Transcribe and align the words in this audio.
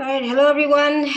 All 0.00 0.06
right, 0.06 0.22
hello 0.22 0.46
everyone. 0.46 1.10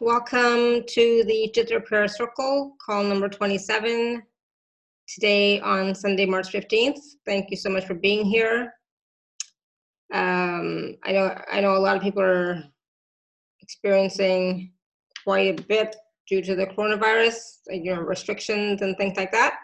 Welcome 0.00 0.84
to 0.86 1.24
the 1.26 1.52
Chitra 1.54 1.84
Prayer 1.84 2.08
Circle, 2.08 2.74
call 2.80 3.04
number 3.04 3.28
27, 3.28 4.22
today 5.06 5.60
on 5.60 5.94
Sunday, 5.94 6.24
March 6.24 6.48
15th. 6.48 6.98
Thank 7.26 7.50
you 7.50 7.58
so 7.58 7.68
much 7.68 7.84
for 7.84 7.92
being 7.92 8.24
here. 8.24 8.72
Um, 10.14 10.96
I 11.04 11.12
know 11.12 11.38
I 11.52 11.60
know 11.60 11.76
a 11.76 11.84
lot 11.84 11.94
of 11.94 12.02
people 12.02 12.22
are 12.22 12.64
experiencing 13.60 14.72
quite 15.24 15.60
a 15.60 15.62
bit 15.64 15.94
due 16.26 16.40
to 16.40 16.54
the 16.54 16.68
coronavirus, 16.68 17.36
you 17.66 17.94
know, 17.94 18.00
restrictions 18.00 18.80
and 18.80 18.96
things 18.96 19.18
like 19.18 19.32
that. 19.32 19.58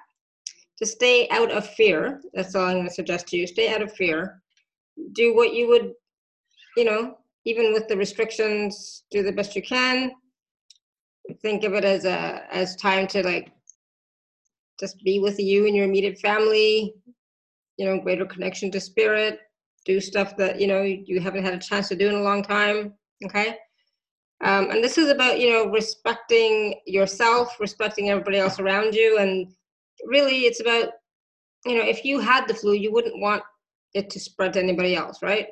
To 0.77 0.85
stay 0.85 1.27
out 1.31 1.51
of 1.51 1.67
fear, 1.71 2.21
that's 2.35 2.55
all 2.55 2.67
I'm 2.67 2.75
going 2.75 2.89
to 2.89 2.93
suggest 2.93 3.29
to 3.29 3.39
you. 3.39 3.47
Stay 3.47 3.73
out 3.73 3.81
of 3.81 3.95
fear. 3.95 4.43
Do 5.13 5.35
what 5.35 5.55
you 5.55 5.69
would, 5.69 5.95
you 6.77 6.85
know, 6.85 7.17
even 7.49 7.73
with 7.73 7.89
the 7.89 7.97
restrictions, 7.97 9.05
do 9.11 9.23
the 9.23 9.33
best 9.33 9.57
you 9.57 9.63
can. 9.63 10.13
Think 11.41 11.65
of 11.65 11.73
it 11.73 11.85
as 11.85 12.05
a 12.05 12.43
as 12.53 12.77
time 12.77 13.07
to 13.09 13.23
like 13.23 13.53
just 14.79 15.03
be 15.03 15.19
with 15.19 15.41
you 15.41 15.67
and 15.67 15.75
your 15.75 15.87
immediate 15.87 16.19
family, 16.19 16.95
you 17.79 17.87
know, 17.87 17.99
greater 18.01 18.27
connection 18.27 18.71
to 18.71 18.81
spirit, 18.81 19.41
do 19.87 19.99
stuff 20.01 20.37
that, 20.37 20.61
you 20.61 20.67
know, 20.67 20.83
you 20.83 21.21
haven't 21.21 21.45
had 21.45 21.55
a 21.55 21.59
chance 21.59 21.89
to 21.89 21.97
do 21.97 22.09
in 22.09 22.15
a 22.15 22.23
long 22.23 22.43
time. 22.43 22.95
Okay. 23.25 23.57
Um, 24.45 24.71
and 24.71 24.85
this 24.85 24.99
is 24.99 25.09
about, 25.09 25.41
you 25.41 25.51
know, 25.51 25.71
respecting 25.71 26.75
yourself, 26.87 27.57
respecting 27.59 28.11
everybody 28.11 28.39
else 28.39 28.61
around 28.61 28.95
you. 28.95 29.19
And 29.19 29.53
really 30.05 30.41
it's 30.43 30.61
about, 30.61 30.91
you 31.65 31.77
know, 31.77 31.85
if 31.85 32.05
you 32.05 32.21
had 32.21 32.47
the 32.47 32.55
flu, 32.55 32.75
you 32.75 32.93
wouldn't 32.93 33.21
want 33.21 33.43
it 33.95 34.11
to 34.11 34.21
spread 34.21 34.53
to 34.53 34.61
anybody 34.61 34.95
else, 34.95 35.23
right? 35.23 35.49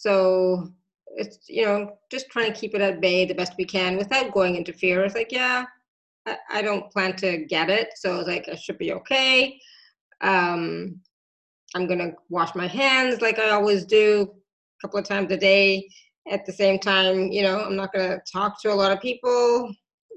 So 0.00 0.72
it's 1.16 1.40
you 1.46 1.66
know 1.66 1.98
just 2.10 2.30
trying 2.30 2.50
to 2.50 2.58
keep 2.58 2.74
it 2.74 2.80
at 2.80 3.02
bay 3.02 3.26
the 3.26 3.34
best 3.34 3.52
we 3.58 3.66
can 3.66 3.98
without 3.98 4.32
going 4.32 4.56
into 4.56 4.72
fear. 4.72 5.04
It's 5.04 5.14
like 5.14 5.30
yeah, 5.30 5.66
I, 6.26 6.36
I 6.50 6.62
don't 6.62 6.90
plan 6.90 7.16
to 7.16 7.44
get 7.44 7.68
it, 7.68 7.90
so 7.96 8.18
it's 8.18 8.28
like 8.28 8.48
I 8.50 8.54
should 8.54 8.78
be 8.78 8.94
okay. 8.94 9.60
Um, 10.22 11.00
I'm 11.74 11.86
gonna 11.86 12.12
wash 12.30 12.54
my 12.54 12.66
hands 12.66 13.20
like 13.20 13.38
I 13.38 13.50
always 13.50 13.84
do, 13.84 14.22
a 14.32 14.80
couple 14.80 14.98
of 14.98 15.04
times 15.04 15.30
a 15.32 15.36
day. 15.36 15.86
At 16.30 16.46
the 16.46 16.52
same 16.52 16.78
time, 16.78 17.30
you 17.30 17.42
know, 17.42 17.60
I'm 17.60 17.76
not 17.76 17.92
gonna 17.92 18.20
talk 18.32 18.62
to 18.62 18.72
a 18.72 18.80
lot 18.80 18.92
of 18.92 19.02
people, 19.02 19.70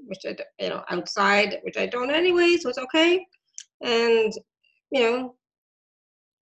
which 0.06 0.20
I 0.26 0.34
you 0.60 0.70
know 0.70 0.82
outside, 0.88 1.58
which 1.62 1.76
I 1.76 1.84
don't 1.84 2.10
anyway, 2.10 2.56
so 2.56 2.70
it's 2.70 2.78
okay. 2.78 3.26
And 3.82 4.32
you 4.90 5.02
know, 5.02 5.34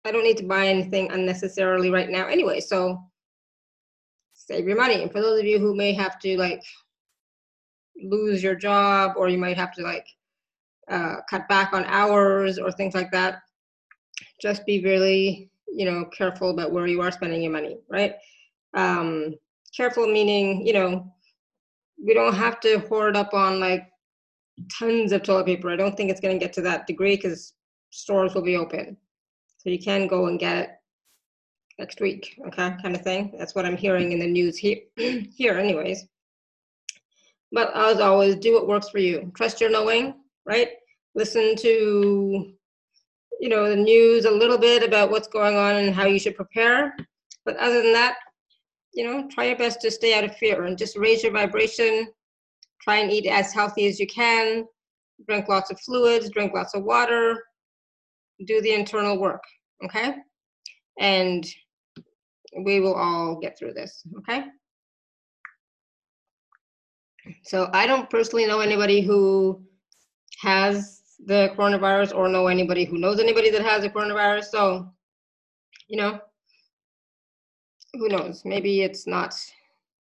I 0.05 0.13
don't 0.13 0.23
need 0.23 0.37
to 0.37 0.47
buy 0.47 0.69
anything 0.69 1.11
unnecessarily 1.11 1.91
right 1.91 2.11
now 2.11 2.29
anyway. 2.29 2.61
So 2.61 3.11
save 4.47 4.67
your 4.67 4.77
money. 4.77 5.03
And 5.03 5.11
for 5.11 5.21
those 5.21 5.41
of 5.41 5.47
you 5.47 5.59
who 5.59 5.75
may 5.75 5.93
have 5.93 6.19
to 6.21 6.37
like 6.37 6.63
lose 7.97 8.43
your 8.43 8.55
job 8.55 9.13
or 9.17 9.29
you 9.29 9.39
might 9.39 9.57
have 9.57 9.73
to 9.73 9.83
like 9.83 10.07
uh, 10.91 11.17
cut 11.29 11.49
back 11.49 11.73
on 11.73 11.85
hours 11.85 12.59
or 12.59 12.71
things 12.71 12.95
like 12.95 13.11
that, 13.13 13.43
just 14.41 14.67
be 14.67 14.83
really, 14.83 15.51
you 15.69 15.85
know, 15.85 16.05
careful 16.07 16.51
about 16.51 16.73
where 16.73 16.87
you 16.87 17.01
are 17.01 17.11
spending 17.11 17.43
your 17.43 17.53
money, 17.53 17.79
right? 17.89 18.15
Um, 18.75 19.35
careful 19.77 20.07
meaning, 20.07 20.67
you 20.67 20.73
know, 20.73 21.13
we 22.05 22.15
don't 22.15 22.35
have 22.35 22.61
to 22.61 22.81
hoard 22.81 23.17
up 23.17 23.33
on 23.33 23.61
like 23.61 23.89
tons 24.79 25.13
of 25.13 25.23
toilet 25.23 25.47
paper. 25.47 25.71
I 25.71 25.77
don't 25.77 25.97
think 25.97 26.11
it's 26.11 26.21
going 26.21 26.39
to 26.39 26.45
get 26.45 26.53
to 26.55 26.63
that 26.63 26.87
degree 26.87 27.17
because 27.17 27.55
stores 27.91 28.35
will 28.35 28.43
be 28.43 28.57
open. 28.57 28.97
So 29.59 29.71
you 29.71 29.79
can 29.79 30.07
go 30.07 30.27
and 30.27 30.39
get 30.39 30.81
next 31.79 32.01
week, 32.01 32.39
okay, 32.47 32.77
kind 32.83 32.95
of 32.95 33.03
thing. 33.03 33.35
That's 33.39 33.55
what 33.55 33.67
I'm 33.67 33.77
hearing 33.77 34.13
in 34.13 34.19
the 34.19 34.27
news 34.27 34.57
here, 34.57 34.79
here 34.97 35.59
anyways. 35.59 36.07
But 37.53 37.75
as 37.77 38.01
always, 38.01 38.37
do 38.37 38.55
what 38.55 38.67
works 38.67 38.89
for 38.89 38.99
you. 38.99 39.31
Trust 39.35 39.61
your 39.61 39.71
knowing, 39.71 40.15
right? 40.47 40.71
Listen 41.15 41.55
to, 41.57 42.53
you 43.41 43.49
know, 43.49 43.69
the 43.69 43.77
news 43.77 44.25
a 44.25 44.31
little 44.31 44.59
bit 44.59 44.83
about 44.83 45.11
what's 45.11 45.29
going 45.29 45.57
on 45.57 45.77
and 45.77 45.95
how 45.95 46.07
you 46.07 46.19
should 46.19 46.37
prepare. 46.37 46.97
But 47.45 47.57
other 47.59 47.83
than 47.83 47.93
that, 47.93 48.17
you 48.93 49.05
know, 49.05 49.29
try 49.29 49.45
your 49.45 49.57
best 49.57 49.81
to 49.83 49.91
stay 49.91 50.17
out 50.17 50.25
of 50.25 50.37
fear 50.37 50.65
and 50.65 50.79
just 50.79 50.97
raise 50.97 51.23
your 51.23 51.33
vibration. 51.33 52.09
Try 52.83 52.97
and 52.97 53.11
eat 53.11 53.27
as 53.27 53.53
healthy 53.53 53.87
as 53.87 53.99
you 53.99 54.07
can. 54.07 54.67
Drink 55.27 55.49
lots 55.49 55.71
of 55.71 55.81
fluids, 55.81 56.31
drink 56.31 56.53
lots 56.55 56.75
of 56.75 56.85
water. 56.85 57.43
Do 58.47 58.61
the 58.61 58.73
internal 58.73 59.19
work, 59.19 59.43
okay? 59.85 60.17
And 60.99 61.47
we 62.63 62.81
will 62.81 62.95
all 62.95 63.39
get 63.41 63.59
through 63.59 63.73
this, 63.75 64.03
okay? 64.19 64.45
So 67.45 67.71
I 67.73 67.87
don't 67.87 68.11
personally 68.11 68.47
know 68.47 68.61
anybody 68.61 69.01
who 69.01 69.63
has 70.41 71.03
the 71.27 71.53
coronavirus 71.57 72.15
or 72.15 72.29
know 72.29 72.49
anybody 72.49 72.85
who 72.85 72.99
knows 72.99 73.19
anybody 73.19 73.51
that 73.51 73.63
has 73.63 73.83
the 73.83 73.91
coronavirus. 73.91 74.45
So, 74.45 74.93
you 75.89 75.97
know, 75.97 76.21
who 77.95 78.09
knows? 78.09 78.45
Maybe 78.45 78.83
it's 78.83 79.07
not 79.07 79.35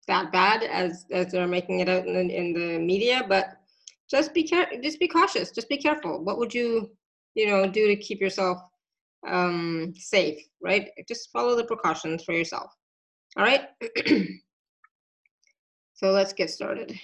that 0.09 0.33
bad 0.33 0.63
as 0.63 1.07
as 1.11 1.33
they're 1.33 1.47
making 1.47 1.81
it 1.81 1.89
out 1.89 2.07
in 2.07 2.15
the, 2.15 2.37
in 2.37 2.53
the 2.53 2.79
media, 2.79 3.25
but 3.29 3.59
just 4.11 4.33
be 4.33 4.43
care 4.43 4.69
just 4.83 4.99
be 4.99 5.09
cautious. 5.09 5.51
Just 5.51 5.69
be 5.69 5.77
careful. 5.77 6.23
What 6.25 6.39
would 6.39 6.55
you, 6.55 6.91
you 7.35 7.47
know, 7.47 7.69
do 7.69 7.87
to 7.87 7.97
keep 7.97 8.21
yourself 8.21 8.59
um, 9.27 9.93
safe, 9.97 10.43
right? 10.63 10.89
Just 11.09 11.31
follow 11.33 11.57
the 11.57 11.65
precautions 11.65 12.25
for 12.25 12.33
yourself. 12.33 12.73
All 13.37 13.45
right. 13.45 13.69
so 15.95 16.11
let's 16.11 16.33
get 16.33 16.51
started. 16.51 16.99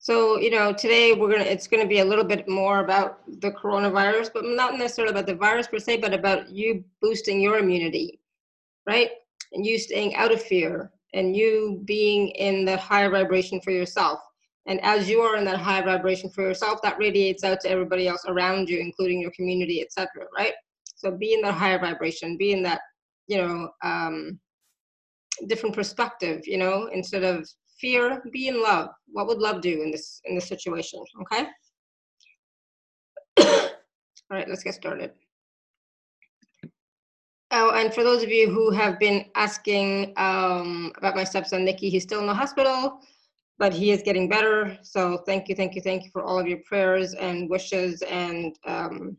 So, 0.00 0.38
you 0.38 0.50
know, 0.50 0.72
today 0.72 1.12
we're 1.12 1.28
going 1.28 1.42
to, 1.42 1.52
it's 1.52 1.66
going 1.66 1.82
to 1.82 1.88
be 1.88 1.98
a 1.98 2.04
little 2.04 2.24
bit 2.24 2.48
more 2.48 2.80
about 2.80 3.20
the 3.40 3.50
coronavirus, 3.50 4.30
but 4.32 4.44
not 4.44 4.78
necessarily 4.78 5.12
about 5.12 5.26
the 5.26 5.34
virus 5.34 5.66
per 5.66 5.78
se, 5.78 5.98
but 5.98 6.14
about 6.14 6.48
you 6.50 6.84
boosting 7.02 7.40
your 7.40 7.58
immunity, 7.58 8.20
right? 8.86 9.10
And 9.52 9.66
you 9.66 9.78
staying 9.78 10.14
out 10.14 10.32
of 10.32 10.42
fear 10.42 10.92
and 11.14 11.36
you 11.36 11.82
being 11.84 12.28
in 12.28 12.64
the 12.64 12.76
higher 12.76 13.10
vibration 13.10 13.60
for 13.60 13.70
yourself. 13.70 14.20
And 14.68 14.84
as 14.84 15.08
you 15.08 15.22
are 15.22 15.36
in 15.36 15.46
that 15.46 15.58
high 15.58 15.80
vibration 15.80 16.28
for 16.28 16.42
yourself, 16.42 16.82
that 16.82 16.98
radiates 16.98 17.42
out 17.42 17.58
to 17.60 17.70
everybody 17.70 18.06
else 18.06 18.22
around 18.28 18.68
you, 18.68 18.78
including 18.78 19.18
your 19.18 19.30
community, 19.30 19.80
etc. 19.80 20.26
Right? 20.36 20.52
So 20.94 21.10
be 21.10 21.32
in 21.32 21.40
that 21.40 21.54
higher 21.54 21.78
vibration, 21.78 22.36
be 22.36 22.52
in 22.52 22.62
that, 22.64 22.82
you 23.28 23.38
know, 23.38 23.70
um, 23.82 24.38
different 25.46 25.74
perspective. 25.74 26.42
You 26.44 26.58
know, 26.58 26.90
instead 26.92 27.24
of 27.24 27.48
fear, 27.80 28.22
be 28.30 28.48
in 28.48 28.62
love. 28.62 28.90
What 29.10 29.26
would 29.26 29.38
love 29.38 29.62
do 29.62 29.82
in 29.82 29.90
this 29.90 30.20
in 30.26 30.34
this 30.34 30.46
situation? 30.46 31.02
Okay. 31.22 31.46
All 33.40 34.36
right, 34.36 34.48
let's 34.50 34.62
get 34.62 34.74
started. 34.74 35.12
Oh, 37.50 37.70
and 37.70 37.94
for 37.94 38.04
those 38.04 38.22
of 38.22 38.28
you 38.28 38.50
who 38.50 38.70
have 38.72 38.98
been 38.98 39.24
asking 39.34 40.12
um, 40.18 40.92
about 40.98 41.16
my 41.16 41.24
stepson 41.24 41.64
Nikki, 41.64 41.88
he's 41.88 42.02
still 42.02 42.20
in 42.20 42.26
the 42.26 42.34
hospital 42.34 43.00
but 43.58 43.72
he 43.72 43.90
is 43.90 44.02
getting 44.02 44.28
better. 44.28 44.78
So 44.82 45.18
thank 45.26 45.48
you, 45.48 45.54
thank 45.54 45.74
you, 45.74 45.82
thank 45.82 46.04
you 46.04 46.10
for 46.10 46.22
all 46.22 46.38
of 46.38 46.46
your 46.46 46.60
prayers 46.64 47.14
and 47.14 47.50
wishes 47.50 48.02
and 48.02 48.54
um, 48.66 49.16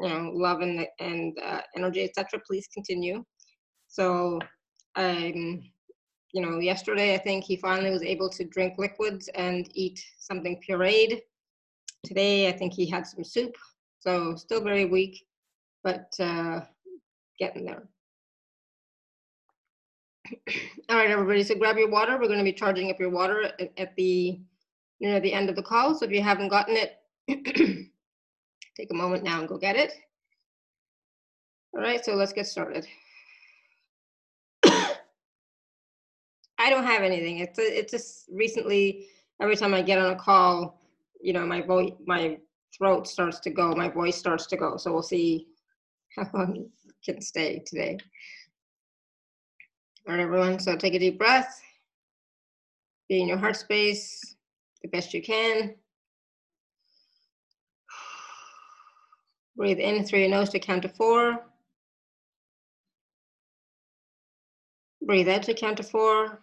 you 0.00 0.08
know 0.08 0.30
love 0.34 0.60
and 0.60 0.86
and 0.98 1.36
uh, 1.42 1.60
energy, 1.76 2.04
etc. 2.04 2.40
Please 2.46 2.68
continue. 2.74 3.24
So 3.88 4.40
um, 4.96 5.62
you 6.32 6.42
know, 6.42 6.58
yesterday 6.58 7.14
I 7.14 7.18
think 7.18 7.44
he 7.44 7.56
finally 7.56 7.90
was 7.90 8.02
able 8.02 8.28
to 8.30 8.44
drink 8.44 8.74
liquids 8.76 9.28
and 9.34 9.68
eat 9.74 10.00
something 10.18 10.60
pureed. 10.68 11.20
Today 12.04 12.48
I 12.48 12.52
think 12.52 12.74
he 12.74 12.86
had 12.86 13.06
some 13.06 13.24
soup. 13.24 13.54
So 14.00 14.34
still 14.36 14.62
very 14.62 14.84
weak, 14.84 15.24
but 15.82 16.12
uh, 16.20 16.60
getting 17.38 17.64
there. 17.64 17.88
All 20.88 20.96
right, 20.96 21.10
everybody, 21.10 21.42
so 21.42 21.54
grab 21.54 21.76
your 21.76 21.90
water. 21.90 22.18
We're 22.18 22.26
going 22.26 22.38
to 22.38 22.44
be 22.44 22.52
charging 22.52 22.90
up 22.90 23.00
your 23.00 23.10
water 23.10 23.52
at, 23.78 23.96
the, 23.96 24.40
you 24.98 25.10
know, 25.10 25.20
the 25.20 25.32
end 25.32 25.48
of 25.48 25.56
the 25.56 25.62
call. 25.62 25.94
So 25.94 26.04
if 26.04 26.10
you 26.10 26.22
haven't 26.22 26.48
gotten 26.48 26.76
it, 26.76 26.98
take 28.76 28.90
a 28.90 28.94
moment 28.94 29.24
now 29.24 29.40
and 29.40 29.48
go 29.48 29.58
get 29.58 29.76
it. 29.76 29.92
All 31.74 31.80
right, 31.80 32.04
so 32.04 32.14
let's 32.14 32.32
get 32.32 32.46
started. 32.46 32.86
I 34.64 34.98
don't 36.58 36.84
have 36.84 37.02
anything. 37.02 37.38
It's, 37.38 37.58
a, 37.58 37.78
it's 37.78 37.92
just 37.92 38.28
recently, 38.32 39.06
every 39.40 39.56
time 39.56 39.74
I 39.74 39.82
get 39.82 39.98
on 39.98 40.12
a 40.12 40.16
call, 40.16 40.82
you 41.20 41.32
know, 41.32 41.46
my 41.46 41.62
voice, 41.62 41.92
my 42.06 42.38
throat 42.76 43.06
starts 43.06 43.40
to 43.40 43.50
go, 43.50 43.74
my 43.74 43.88
voice 43.88 44.16
starts 44.16 44.46
to 44.46 44.56
go. 44.56 44.76
So 44.76 44.92
we'll 44.92 45.02
see 45.02 45.46
how 46.16 46.28
long 46.34 46.56
it 46.56 46.94
can 47.04 47.20
stay 47.20 47.62
today. 47.66 47.98
All 50.06 50.14
right, 50.14 50.22
everyone. 50.22 50.58
So 50.58 50.76
take 50.76 50.94
a 50.94 50.98
deep 50.98 51.18
breath. 51.18 51.60
Be 53.08 53.20
in 53.22 53.28
your 53.28 53.38
heart 53.38 53.56
space 53.56 54.36
the 54.82 54.88
best 54.88 55.14
you 55.14 55.22
can. 55.22 55.74
Breathe 59.56 59.78
in 59.78 60.04
through 60.04 60.20
your 60.20 60.30
nose 60.30 60.50
to 60.50 60.58
count 60.58 60.82
to 60.82 60.88
four. 60.88 61.44
Breathe 65.02 65.28
out 65.28 65.44
to 65.44 65.54
count 65.54 65.78
to 65.78 65.82
four. 65.82 66.40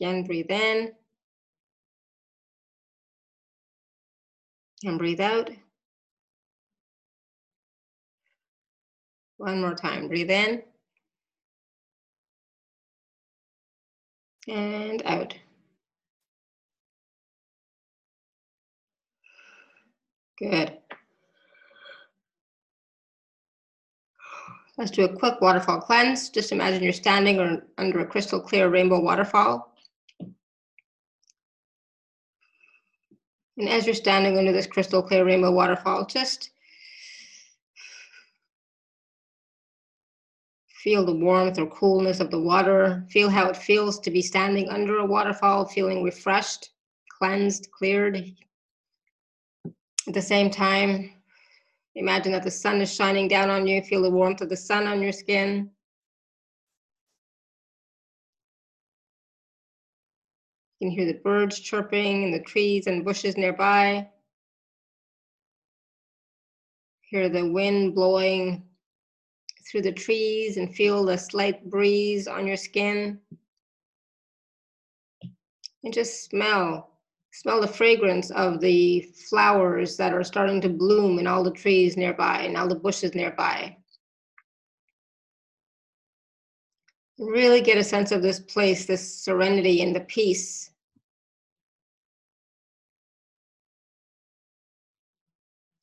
Again, 0.00 0.24
breathe 0.24 0.50
in. 0.50 0.92
And 4.84 4.98
breathe 4.98 5.20
out. 5.20 5.50
One 9.38 9.60
more 9.60 9.74
time. 9.74 10.08
Breathe 10.08 10.30
in. 10.30 10.62
And 14.48 15.02
out. 15.04 15.34
Good. 20.38 20.78
Let's 24.78 24.90
do 24.90 25.04
a 25.04 25.16
quick 25.16 25.40
waterfall 25.40 25.80
cleanse. 25.80 26.28
Just 26.28 26.52
imagine 26.52 26.82
you're 26.82 26.92
standing 26.92 27.62
under 27.78 28.00
a 28.00 28.06
crystal 28.06 28.40
clear 28.40 28.68
rainbow 28.68 29.00
waterfall. 29.00 29.74
And 33.56 33.70
as 33.70 33.86
you're 33.86 33.94
standing 33.94 34.36
under 34.36 34.52
this 34.52 34.66
crystal 34.66 35.02
clear 35.02 35.24
rainbow 35.24 35.50
waterfall, 35.50 36.04
just 36.04 36.50
feel 40.86 41.04
the 41.04 41.12
warmth 41.12 41.58
or 41.58 41.66
coolness 41.66 42.20
of 42.20 42.30
the 42.30 42.40
water. 42.40 43.04
Feel 43.10 43.28
how 43.28 43.48
it 43.48 43.56
feels 43.56 43.98
to 43.98 44.10
be 44.12 44.22
standing 44.22 44.68
under 44.68 44.98
a 44.98 45.04
waterfall, 45.04 45.66
feeling 45.66 46.04
refreshed, 46.04 46.70
cleansed, 47.18 47.68
cleared. 47.72 48.32
At 50.06 50.14
the 50.14 50.22
same 50.22 50.48
time, 50.48 51.10
Imagine 51.96 52.32
that 52.32 52.42
the 52.42 52.50
sun 52.50 52.82
is 52.82 52.94
shining 52.94 53.26
down 53.26 53.48
on 53.48 53.66
you. 53.66 53.80
Feel 53.80 54.02
the 54.02 54.10
warmth 54.10 54.42
of 54.42 54.50
the 54.50 54.56
sun 54.56 54.86
on 54.86 55.00
your 55.00 55.12
skin. 55.12 55.70
You 60.78 60.88
can 60.88 60.96
hear 60.96 61.06
the 61.06 61.18
birds 61.20 61.58
chirping 61.58 62.24
in 62.24 62.32
the 62.32 62.40
trees 62.40 62.86
and 62.86 63.02
bushes 63.02 63.38
nearby. 63.38 64.10
Hear 67.00 67.30
the 67.30 67.50
wind 67.50 67.94
blowing 67.94 68.65
through 69.70 69.82
the 69.82 69.92
trees 69.92 70.56
and 70.56 70.74
feel 70.74 71.04
the 71.04 71.16
slight 71.16 71.68
breeze 71.68 72.26
on 72.28 72.46
your 72.46 72.56
skin. 72.56 73.18
And 75.84 75.92
just 75.92 76.24
smell 76.24 76.96
smell 77.36 77.60
the 77.60 77.68
fragrance 77.68 78.30
of 78.30 78.60
the 78.60 79.02
flowers 79.28 79.98
that 79.98 80.14
are 80.14 80.24
starting 80.24 80.58
to 80.58 80.70
bloom 80.70 81.18
in 81.18 81.26
all 81.26 81.44
the 81.44 81.50
trees 81.50 81.94
nearby 81.94 82.40
and 82.40 82.56
all 82.56 82.66
the 82.66 82.74
bushes 82.74 83.14
nearby. 83.14 83.76
Really 87.18 87.60
get 87.60 87.76
a 87.76 87.84
sense 87.84 88.10
of 88.10 88.22
this 88.22 88.40
place, 88.40 88.86
this 88.86 89.22
serenity 89.22 89.82
and 89.82 89.94
the 89.94 90.00
peace. 90.00 90.70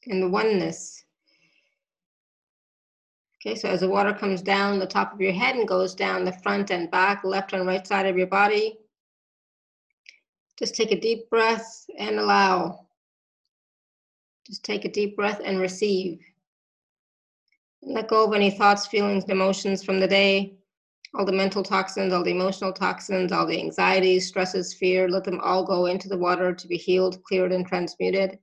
And 0.07 0.23
the 0.23 0.29
oneness. 0.29 1.02
Okay, 3.45 3.55
so 3.55 3.67
as 3.67 3.81
the 3.81 3.89
water 3.89 4.13
comes 4.13 4.41
down 4.41 4.79
the 4.79 4.85
top 4.85 5.13
of 5.13 5.19
your 5.19 5.33
head 5.33 5.57
and 5.57 5.67
goes 5.67 5.93
down 5.93 6.23
the 6.23 6.31
front 6.31 6.71
and 6.71 6.89
back, 6.89 7.25
left 7.25 7.51
and 7.51 7.67
right 7.67 7.85
side 7.85 8.05
of 8.05 8.17
your 8.17 8.27
body, 8.27 8.77
just 10.57 10.75
take 10.75 10.93
a 10.93 10.99
deep 10.99 11.29
breath 11.29 11.85
and 11.99 12.19
allow. 12.19 12.87
Just 14.47 14.63
take 14.63 14.85
a 14.85 14.91
deep 14.91 15.17
breath 15.17 15.41
and 15.43 15.59
receive. 15.59 16.21
Let 17.81 18.07
go 18.07 18.25
of 18.25 18.33
any 18.33 18.49
thoughts, 18.49 18.87
feelings, 18.87 19.25
emotions 19.25 19.83
from 19.83 19.99
the 19.99 20.07
day, 20.07 20.53
all 21.13 21.25
the 21.25 21.33
mental 21.33 21.63
toxins, 21.63 22.13
all 22.13 22.23
the 22.23 22.31
emotional 22.31 22.71
toxins, 22.71 23.33
all 23.33 23.45
the 23.45 23.59
anxieties, 23.59 24.25
stresses, 24.25 24.73
fear, 24.73 25.09
let 25.09 25.25
them 25.25 25.41
all 25.41 25.65
go 25.65 25.87
into 25.87 26.07
the 26.07 26.17
water 26.17 26.53
to 26.53 26.67
be 26.67 26.77
healed, 26.77 27.21
cleared, 27.23 27.51
and 27.51 27.67
transmuted. 27.67 28.39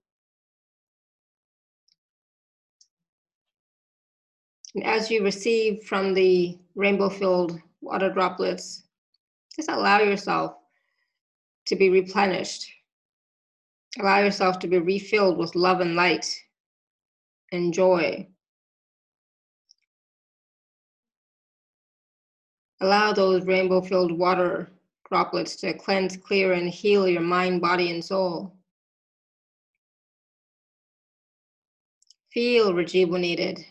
And 4.75 4.85
as 4.85 5.11
you 5.11 5.25
receive 5.25 5.85
from 5.85 6.15
the 6.15 6.59
rainbow 6.75 7.09
filled 7.09 7.61
water 7.81 8.11
droplets, 8.11 8.85
just 9.57 9.71
allow 9.71 9.99
yourself 10.01 10.55
to 11.67 11.77
be 11.77 11.91
replenished. 11.91 12.71
Allow 13.99 14.21
yourself 14.21 14.59
to 14.61 14.69
be 14.69 14.79
refilled 14.79 15.39
with 15.39 15.57
love 15.57 15.81
and 15.81 15.97
light 15.97 16.33
and 17.51 17.75
joy. 17.75 18.29
Allow 22.81 23.13
those 23.13 23.45
rainbow 23.45 23.81
filled 23.81 24.13
water 24.13 24.71
droplets 25.09 25.57
to 25.57 25.75
cleanse, 25.75 26.17
clear, 26.17 26.53
and 26.53 26.71
heal 26.71 27.09
your 27.09 27.21
mind, 27.21 27.61
body, 27.61 27.91
and 27.91 28.03
soul. 28.03 28.55
Feel 32.33 32.73
rejuvenated. 32.73 33.67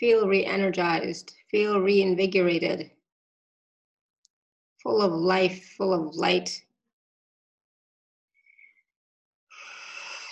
Feel 0.00 0.26
re 0.26 0.44
energized. 0.44 1.34
Feel 1.50 1.80
reinvigorated. 1.80 2.90
Full 4.82 5.00
of 5.00 5.12
life, 5.12 5.74
full 5.76 5.94
of 5.94 6.16
light, 6.16 6.62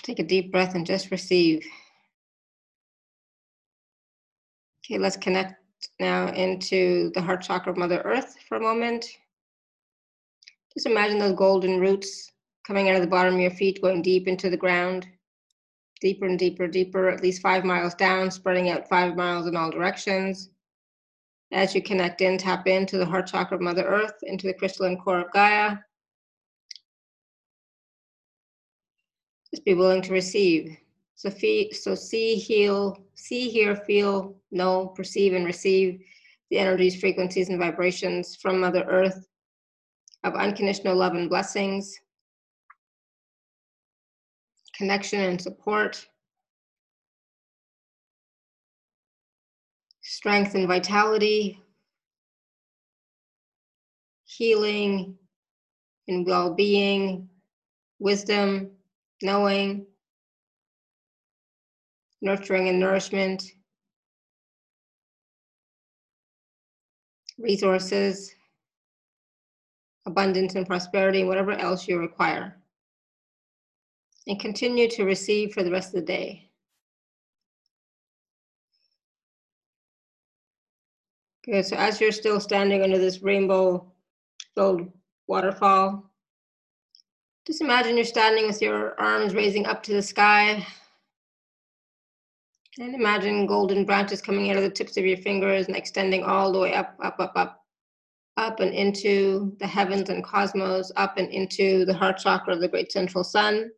Take 0.08 0.20
a 0.20 0.22
deep 0.22 0.50
breath 0.50 0.74
and 0.74 0.86
just 0.86 1.10
receive. 1.10 1.62
Okay, 4.80 4.96
let's 4.96 5.18
connect 5.18 5.62
now 6.00 6.28
into 6.28 7.10
the 7.14 7.20
heart 7.20 7.42
chakra 7.42 7.72
of 7.72 7.76
Mother 7.76 8.00
Earth 8.06 8.34
for 8.48 8.56
a 8.56 8.60
moment. 8.60 9.04
Just 10.72 10.86
imagine 10.86 11.18
those 11.18 11.36
golden 11.36 11.78
roots 11.78 12.32
coming 12.66 12.88
out 12.88 12.96
of 12.96 13.02
the 13.02 13.06
bottom 13.06 13.34
of 13.34 13.40
your 13.40 13.50
feet, 13.50 13.82
going 13.82 14.00
deep 14.00 14.26
into 14.26 14.48
the 14.48 14.56
ground, 14.56 15.06
deeper 16.00 16.26
and 16.26 16.38
deeper, 16.38 16.66
deeper, 16.66 17.08
at 17.08 17.22
least 17.22 17.42
five 17.42 17.64
miles 17.64 17.94
down, 17.94 18.30
spreading 18.30 18.70
out 18.70 18.88
five 18.88 19.16
miles 19.16 19.46
in 19.46 19.56
all 19.56 19.70
directions. 19.70 20.50
As 21.52 21.74
you 21.74 21.82
connect 21.82 22.20
in, 22.20 22.36
tap 22.36 22.66
into 22.66 22.98
the 22.98 23.06
heart 23.06 23.26
chakra 23.26 23.56
of 23.56 23.62
Mother 23.62 23.84
Earth, 23.84 24.14
into 24.22 24.46
the 24.46 24.54
crystalline 24.54 24.98
core 24.98 25.20
of 25.20 25.32
Gaia. 25.32 25.78
Just 29.50 29.64
be 29.64 29.74
willing 29.74 30.02
to 30.02 30.12
receive. 30.12 30.76
So, 31.14 31.30
fee, 31.30 31.72
so 31.72 31.94
see, 31.94 32.36
heal, 32.36 32.96
see, 33.14 33.48
hear, 33.48 33.74
feel, 33.74 34.36
know, 34.50 34.88
perceive, 34.88 35.32
and 35.32 35.46
receive 35.46 36.00
the 36.50 36.58
energies, 36.58 37.00
frequencies, 37.00 37.48
and 37.48 37.58
vibrations 37.58 38.36
from 38.36 38.60
Mother 38.60 38.84
Earth 38.88 39.26
of 40.24 40.34
unconditional 40.34 40.96
love 40.96 41.14
and 41.14 41.28
blessings, 41.28 41.98
connection 44.78 45.20
and 45.20 45.42
support, 45.42 46.06
strength 50.02 50.54
and 50.54 50.68
vitality, 50.68 51.60
healing 54.24 55.16
and 56.06 56.24
well 56.24 56.54
being, 56.54 57.28
wisdom, 57.98 58.70
knowing, 59.20 59.84
nurturing 62.22 62.68
and 62.68 62.78
nourishment, 62.78 63.42
resources, 67.36 68.32
abundance 70.06 70.54
and 70.54 70.66
prosperity, 70.68 71.24
whatever 71.24 71.50
else 71.52 71.88
you 71.88 71.98
require. 71.98 72.57
And 74.28 74.38
continue 74.38 74.88
to 74.90 75.04
receive 75.04 75.54
for 75.54 75.62
the 75.62 75.70
rest 75.70 75.88
of 75.88 76.00
the 76.00 76.06
day. 76.06 76.50
Good, 81.46 81.64
so 81.64 81.76
as 81.76 81.98
you're 81.98 82.12
still 82.12 82.38
standing 82.38 82.82
under 82.82 82.98
this 82.98 83.22
rainbow 83.22 83.90
filled 84.54 84.92
waterfall, 85.28 86.10
just 87.46 87.62
imagine 87.62 87.96
you're 87.96 88.04
standing 88.04 88.46
with 88.46 88.60
your 88.60 89.00
arms 89.00 89.34
raising 89.34 89.64
up 89.64 89.82
to 89.84 89.94
the 89.94 90.02
sky. 90.02 90.66
And 92.78 92.94
imagine 92.94 93.46
golden 93.46 93.86
branches 93.86 94.20
coming 94.20 94.50
out 94.50 94.58
of 94.58 94.62
the 94.62 94.68
tips 94.68 94.98
of 94.98 95.06
your 95.06 95.16
fingers 95.16 95.68
and 95.68 95.74
extending 95.74 96.22
all 96.22 96.52
the 96.52 96.58
way 96.58 96.74
up, 96.74 96.98
up, 97.02 97.18
up, 97.18 97.32
up, 97.34 97.64
up 98.36 98.60
and 98.60 98.74
into 98.74 99.56
the 99.58 99.66
heavens 99.66 100.10
and 100.10 100.22
cosmos, 100.22 100.92
up 100.96 101.16
and 101.16 101.30
into 101.30 101.86
the 101.86 101.94
heart 101.94 102.18
chakra 102.18 102.52
of 102.52 102.60
the 102.60 102.68
great 102.68 102.92
central 102.92 103.24
sun. 103.24 103.70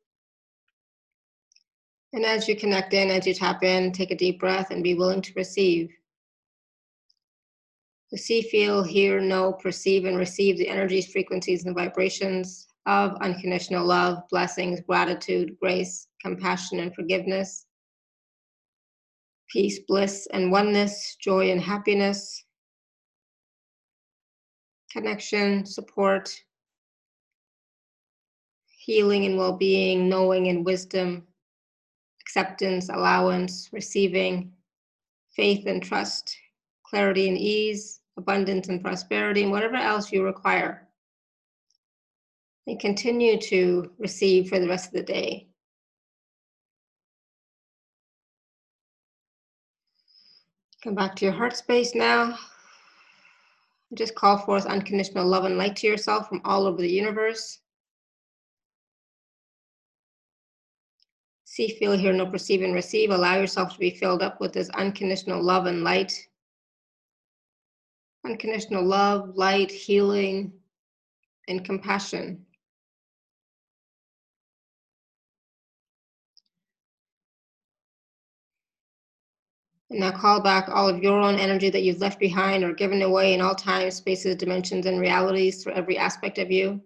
And 2.12 2.24
as 2.24 2.48
you 2.48 2.56
connect 2.56 2.92
in, 2.92 3.10
as 3.10 3.26
you 3.26 3.34
tap 3.34 3.62
in, 3.62 3.92
take 3.92 4.10
a 4.10 4.16
deep 4.16 4.40
breath 4.40 4.70
and 4.70 4.82
be 4.82 4.94
willing 4.94 5.22
to 5.22 5.32
receive. 5.36 5.90
To 8.10 8.18
see, 8.18 8.42
feel, 8.42 8.82
hear, 8.82 9.20
know, 9.20 9.52
perceive, 9.52 10.04
and 10.04 10.16
receive 10.16 10.58
the 10.58 10.68
energies, 10.68 11.12
frequencies, 11.12 11.64
and 11.64 11.76
vibrations 11.76 12.66
of 12.86 13.14
unconditional 13.20 13.86
love, 13.86 14.28
blessings, 14.28 14.80
gratitude, 14.80 15.56
grace, 15.60 16.08
compassion, 16.20 16.80
and 16.80 16.92
forgiveness. 16.92 17.66
Peace, 19.48 19.78
bliss, 19.86 20.26
and 20.32 20.50
oneness, 20.50 21.16
joy 21.20 21.50
and 21.50 21.60
happiness, 21.60 22.44
connection, 24.90 25.64
support, 25.64 26.34
healing 28.66 29.26
and 29.26 29.36
well 29.36 29.56
being, 29.56 30.08
knowing 30.08 30.48
and 30.48 30.64
wisdom, 30.64 31.26
acceptance, 32.30 32.88
allowance, 32.90 33.68
receiving, 33.72 34.52
faith 35.34 35.66
and 35.66 35.82
trust, 35.82 36.36
clarity 36.84 37.28
and 37.28 37.36
ease, 37.36 38.00
abundance 38.16 38.68
and 38.68 38.80
prosperity, 38.80 39.42
and 39.42 39.50
whatever 39.50 39.74
else 39.74 40.12
you 40.12 40.24
require. 40.24 40.86
And 42.68 42.78
continue 42.78 43.36
to 43.40 43.90
receive 43.98 44.48
for 44.48 44.60
the 44.60 44.68
rest 44.68 44.86
of 44.86 44.92
the 44.92 45.02
day. 45.02 45.48
Come 50.84 50.94
back 50.94 51.16
to 51.16 51.24
your 51.24 51.34
heart 51.34 51.56
space 51.56 51.96
now. 51.96 52.38
Just 53.94 54.14
call 54.14 54.38
forth 54.38 54.66
unconditional 54.66 55.26
love 55.26 55.46
and 55.46 55.58
light 55.58 55.74
to 55.76 55.88
yourself 55.88 56.28
from 56.28 56.40
all 56.44 56.66
over 56.66 56.80
the 56.80 56.88
universe. 56.88 57.58
See, 61.50 61.68
feel, 61.80 61.98
hear, 61.98 62.12
know, 62.12 62.26
perceive, 62.26 62.62
and 62.62 62.72
receive. 62.72 63.10
Allow 63.10 63.34
yourself 63.34 63.72
to 63.72 63.78
be 63.80 63.90
filled 63.90 64.22
up 64.22 64.40
with 64.40 64.52
this 64.52 64.70
unconditional 64.70 65.42
love 65.42 65.66
and 65.66 65.82
light. 65.82 66.28
Unconditional 68.24 68.84
love, 68.84 69.36
light, 69.36 69.68
healing, 69.68 70.52
and 71.48 71.64
compassion. 71.64 72.46
And 79.90 79.98
now 79.98 80.12
call 80.12 80.40
back 80.40 80.68
all 80.68 80.88
of 80.88 81.02
your 81.02 81.18
own 81.18 81.34
energy 81.34 81.68
that 81.68 81.82
you've 81.82 82.00
left 82.00 82.20
behind 82.20 82.62
or 82.62 82.72
given 82.72 83.02
away 83.02 83.34
in 83.34 83.40
all 83.40 83.56
times, 83.56 83.96
spaces, 83.96 84.36
dimensions, 84.36 84.86
and 84.86 85.00
realities 85.00 85.64
through 85.64 85.72
every 85.72 85.98
aspect 85.98 86.38
of 86.38 86.52
you. 86.52 86.80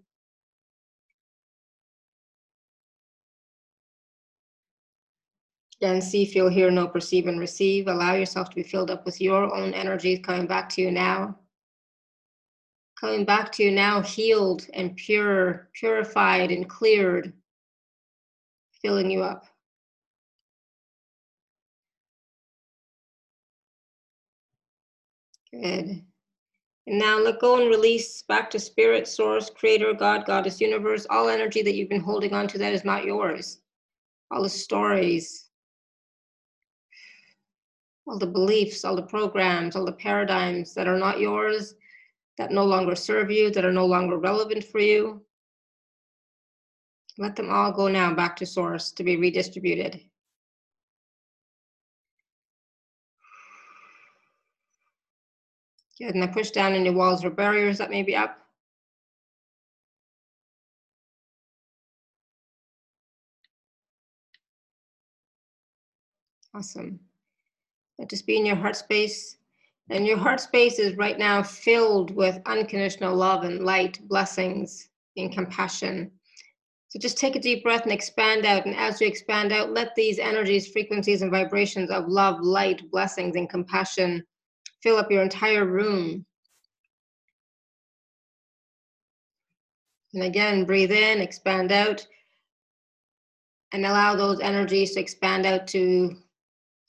Again, 5.80 6.00
see, 6.00 6.24
feel, 6.24 6.48
hear, 6.48 6.70
know, 6.70 6.86
perceive, 6.86 7.26
and 7.26 7.40
receive. 7.40 7.88
Allow 7.88 8.14
yourself 8.14 8.48
to 8.50 8.56
be 8.56 8.62
filled 8.62 8.90
up 8.90 9.04
with 9.04 9.20
your 9.20 9.54
own 9.54 9.74
energies 9.74 10.20
coming 10.22 10.46
back 10.46 10.68
to 10.70 10.82
you 10.82 10.90
now. 10.90 11.38
Coming 12.98 13.24
back 13.24 13.50
to 13.52 13.62
you 13.64 13.70
now, 13.70 14.00
healed 14.00 14.66
and 14.72 14.96
pure, 14.96 15.68
purified 15.74 16.50
and 16.50 16.68
cleared, 16.68 17.32
filling 18.80 19.10
you 19.10 19.22
up. 19.22 19.46
Good. 25.52 26.02
And 26.86 26.98
now 26.98 27.18
let 27.18 27.40
go 27.40 27.60
and 27.60 27.68
release 27.70 28.22
back 28.22 28.50
to 28.50 28.58
spirit, 28.58 29.08
source, 29.08 29.50
creator, 29.50 29.92
God, 29.92 30.26
goddess, 30.26 30.60
universe, 30.60 31.06
all 31.10 31.28
energy 31.28 31.62
that 31.62 31.74
you've 31.74 31.88
been 31.88 32.00
holding 32.00 32.34
on 32.34 32.46
to 32.48 32.58
that 32.58 32.74
is 32.74 32.84
not 32.84 33.04
yours. 33.04 33.60
All 34.30 34.42
the 34.42 34.48
stories, 34.48 35.43
all 38.06 38.18
the 38.18 38.26
beliefs, 38.26 38.84
all 38.84 38.96
the 38.96 39.02
programs, 39.02 39.76
all 39.76 39.84
the 39.84 39.92
paradigms 39.92 40.75
that 40.75 40.87
are 40.87 40.99
not 40.99 41.20
yours, 41.20 41.75
that 42.37 42.50
no 42.50 42.64
longer 42.64 42.94
serve 42.94 43.30
you, 43.30 43.50
that 43.50 43.64
are 43.64 43.73
no 43.73 43.87
longer 43.87 44.18
relevant 44.18 44.64
for 44.64 44.80
you. 44.80 45.23
Let 47.16 47.37
them 47.37 47.49
all 47.50 47.73
go 47.73 47.88
now 47.88 48.12
back 48.12 48.37
to 48.37 48.46
source 48.46 48.90
to 48.92 49.04
be 49.04 49.16
redistributed. 49.16 50.00
Good, 55.96 56.14
and 56.14 56.25
I 56.25 56.26
push 56.26 56.50
down 56.50 56.73
any 56.73 56.90
walls 56.90 57.25
or 57.25 57.30
barriers 57.30 57.78
that 57.78 57.90
may 57.90 58.02
be 58.02 58.16
up. 58.16 58.38
Awesome. 66.52 67.00
Let 67.98 68.10
just 68.10 68.26
be 68.26 68.36
in 68.36 68.46
your 68.46 68.56
heart 68.56 68.76
space. 68.76 69.36
And 69.90 70.06
your 70.06 70.16
heart 70.16 70.40
space 70.40 70.78
is 70.78 70.96
right 70.96 71.18
now 71.18 71.42
filled 71.42 72.10
with 72.14 72.40
unconditional 72.46 73.14
love 73.14 73.44
and 73.44 73.64
light, 73.64 74.00
blessings, 74.08 74.88
and 75.16 75.32
compassion. 75.32 76.10
So 76.88 76.98
just 76.98 77.18
take 77.18 77.36
a 77.36 77.40
deep 77.40 77.62
breath 77.62 77.82
and 77.82 77.92
expand 77.92 78.46
out. 78.46 78.66
And 78.66 78.76
as 78.76 79.00
you 79.00 79.06
expand 79.06 79.52
out, 79.52 79.72
let 79.72 79.94
these 79.94 80.18
energies, 80.18 80.68
frequencies, 80.68 81.22
and 81.22 81.30
vibrations 81.30 81.90
of 81.90 82.08
love, 82.08 82.40
light, 82.40 82.90
blessings, 82.90 83.36
and 83.36 83.50
compassion 83.50 84.24
fill 84.82 84.96
up 84.96 85.10
your 85.10 85.22
entire 85.22 85.66
room. 85.66 86.24
And 90.14 90.22
again, 90.22 90.64
breathe 90.64 90.92
in, 90.92 91.20
expand 91.20 91.72
out, 91.72 92.06
and 93.72 93.84
allow 93.84 94.14
those 94.14 94.40
energies 94.40 94.94
to 94.94 95.00
expand 95.00 95.46
out 95.46 95.66
to 95.68 96.16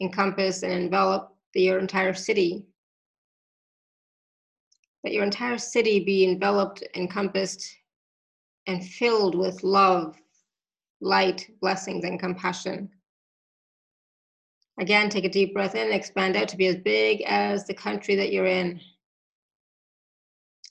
encompass 0.01 0.63
and 0.63 0.73
envelop 0.73 1.35
the, 1.53 1.61
your 1.61 1.79
entire 1.79 2.13
city. 2.13 2.65
Let 5.03 5.13
your 5.13 5.23
entire 5.23 5.57
city 5.57 6.03
be 6.03 6.25
enveloped, 6.25 6.83
encompassed, 6.95 7.75
and 8.67 8.83
filled 8.83 9.35
with 9.35 9.63
love, 9.63 10.17
light, 10.99 11.49
blessings, 11.61 12.03
and 12.03 12.19
compassion. 12.19 12.89
Again, 14.79 15.09
take 15.09 15.23
a 15.23 15.29
deep 15.29 15.53
breath 15.53 15.75
in, 15.75 15.91
expand 15.91 16.35
out 16.35 16.49
to 16.49 16.57
be 16.57 16.67
as 16.67 16.75
big 16.77 17.21
as 17.21 17.65
the 17.65 17.73
country 17.73 18.15
that 18.15 18.33
you're 18.33 18.47
in. 18.47 18.81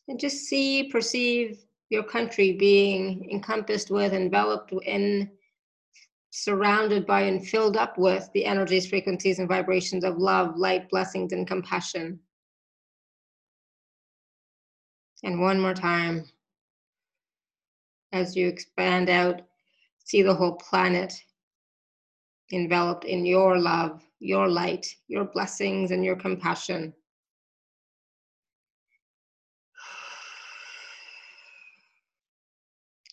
And 0.09 0.21
just 0.21 0.45
see, 0.45 0.90
perceive 0.90 1.64
your 1.88 2.02
country 2.02 2.52
being 2.52 3.31
encompassed 3.31 3.90
with, 3.90 4.12
enveloped 4.12 4.73
in, 4.85 5.31
surrounded 6.37 7.07
by, 7.07 7.21
and 7.21 7.47
filled 7.47 7.76
up 7.76 7.97
with 7.97 8.29
the 8.35 8.45
energies, 8.45 8.88
frequencies, 8.88 9.38
and 9.38 9.49
vibrations 9.49 10.03
of 10.03 10.19
love, 10.19 10.57
light, 10.57 10.91
blessings, 10.91 11.33
and 11.33 11.47
compassion. 11.47 12.19
And 15.23 15.41
one 15.41 15.61
more 15.61 15.75
time, 15.75 16.25
as 18.11 18.35
you 18.35 18.49
expand 18.49 19.09
out, 19.09 19.43
see 20.05 20.23
the 20.23 20.35
whole 20.35 20.57
planet 20.57 21.14
enveloped 22.53 23.05
in 23.05 23.25
your 23.25 23.57
love, 23.57 24.03
your 24.19 24.49
light, 24.49 24.93
your 25.07 25.26
blessings, 25.26 25.93
and 25.93 26.05
your 26.05 26.17
compassion. 26.17 26.93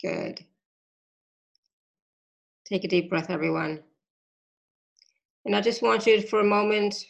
Good. 0.01 0.44
Take 2.72 2.86
a 2.86 2.88
deep 2.88 3.10
breath, 3.10 3.30
everyone. 3.30 3.84
And 5.44 5.54
I 5.54 5.60
just 5.60 5.82
want 5.82 6.08
you 6.08 6.22
for 6.22 6.40
a 6.40 6.46
moment, 6.46 7.06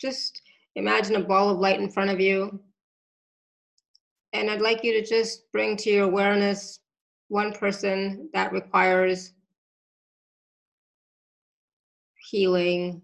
just 0.00 0.40
imagine 0.76 1.14
a 1.16 1.20
ball 1.20 1.50
of 1.50 1.58
light 1.58 1.78
in 1.78 1.90
front 1.90 2.08
of 2.08 2.20
you. 2.20 2.58
And 4.32 4.50
I'd 4.50 4.62
like 4.62 4.82
you 4.82 4.94
to 4.94 5.06
just 5.06 5.52
bring 5.52 5.76
to 5.76 5.90
your 5.90 6.04
awareness 6.04 6.80
one 7.28 7.52
person 7.52 8.30
that 8.32 8.50
requires 8.50 9.32
healing, 12.30 13.02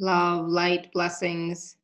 love, 0.00 0.46
light, 0.46 0.90
blessings. 0.94 1.76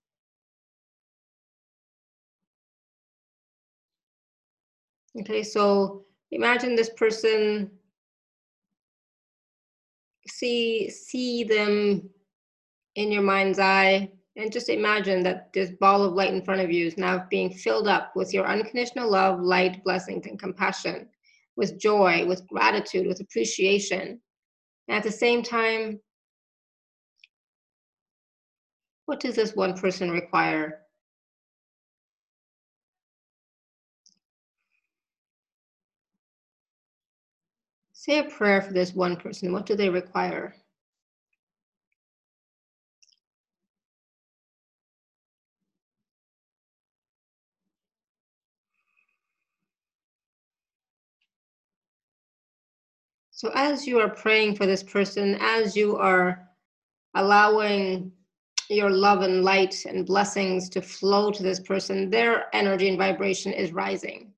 Okay, 5.21 5.43
so 5.43 6.07
imagine 6.31 6.75
this 6.75 6.89
person 6.89 7.71
see 10.43 10.91
see 10.91 11.45
them 11.45 12.03
in 12.97 13.13
your 13.13 13.23
mind's 13.23 13.61
eye 13.61 14.11
and 14.35 14.51
just 14.51 14.69
imagine 14.69 15.23
that 15.23 15.53
this 15.53 15.71
ball 15.79 16.03
of 16.03 16.15
light 16.15 16.35
in 16.35 16.45
front 16.45 16.61
of 16.61 16.73
you 16.73 16.87
is 16.87 16.99
now 16.99 17.25
being 17.31 17.53
filled 17.53 17.87
up 17.87 18.13
with 18.17 18.35
your 18.35 18.47
unconditional 18.47 19.09
love 19.09 19.41
light 19.41 19.85
blessings 19.85 20.27
and 20.27 20.41
compassion 20.41 21.07
with 21.55 21.79
joy 21.79 22.27
with 22.27 22.47
gratitude 22.49 23.07
with 23.07 23.21
appreciation 23.21 24.21
and 24.89 24.97
at 24.97 25.05
the 25.05 25.13
same 25.13 25.45
time 25.45 26.01
what 29.07 29.21
does 29.21 29.35
this 29.35 29.55
one 29.55 29.75
person 29.75 30.11
require? 30.11 30.82
Say 38.05 38.19
a 38.19 38.25
prayer 38.25 38.61
for 38.61 38.73
this 38.73 38.95
one 38.95 39.15
person. 39.15 39.53
What 39.53 39.65
do 39.65 39.77
they 39.77 39.89
require? 39.89 40.57
So, 53.31 53.53
as 53.55 53.87
you 53.87 54.01
are 54.01 54.09
praying 54.09 54.57
for 54.57 54.67
this 54.67 54.83
person, 54.83 55.37
as 55.39 55.77
you 55.77 55.97
are 55.97 56.49
allowing 57.15 58.11
your 58.69 58.91
love 58.91 59.23
and 59.23 59.45
light 59.45 59.85
and 59.87 60.05
blessings 60.05 60.69
to 60.71 60.83
flow 60.83 61.31
to 61.31 61.43
this 61.45 61.61
person, 61.61 62.11
their 62.11 62.53
energy 62.53 62.89
and 62.89 62.99
vibration 62.99 63.53
is 63.53 63.71
rising. 63.71 64.33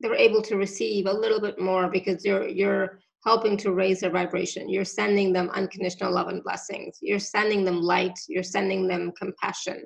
They're 0.00 0.14
able 0.14 0.42
to 0.42 0.56
receive 0.56 1.06
a 1.06 1.12
little 1.12 1.40
bit 1.40 1.58
more 1.60 1.88
because 1.88 2.24
you're 2.24 2.46
you're 2.48 3.00
helping 3.24 3.56
to 3.56 3.72
raise 3.72 4.00
their 4.00 4.10
vibration. 4.10 4.68
You're 4.68 4.84
sending 4.84 5.32
them 5.32 5.50
unconditional 5.50 6.12
love 6.12 6.28
and 6.28 6.42
blessings. 6.42 6.98
You're 7.00 7.18
sending 7.18 7.64
them 7.64 7.80
light. 7.80 8.18
You're 8.28 8.42
sending 8.42 8.86
them 8.86 9.12
compassion. 9.18 9.84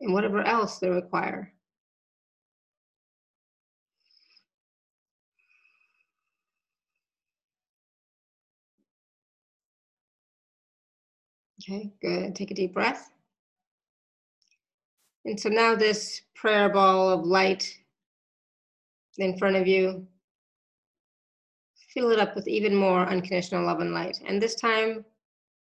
And 0.00 0.14
whatever 0.14 0.42
else 0.42 0.78
they 0.78 0.88
require. 0.88 1.52
Okay, 11.62 11.92
good. 12.00 12.34
Take 12.34 12.50
a 12.50 12.54
deep 12.54 12.72
breath. 12.72 13.10
And 15.24 15.38
so 15.38 15.48
now 15.48 15.74
this 15.74 16.22
prayer 16.34 16.68
ball 16.68 17.10
of 17.10 17.26
light 17.26 17.76
in 19.18 19.36
front 19.36 19.56
of 19.56 19.66
you, 19.66 20.06
fill 21.92 22.10
it 22.10 22.18
up 22.18 22.34
with 22.34 22.48
even 22.48 22.74
more 22.74 23.06
unconditional 23.06 23.66
love 23.66 23.80
and 23.80 23.92
light. 23.92 24.18
And 24.26 24.40
this 24.40 24.54
time, 24.54 25.04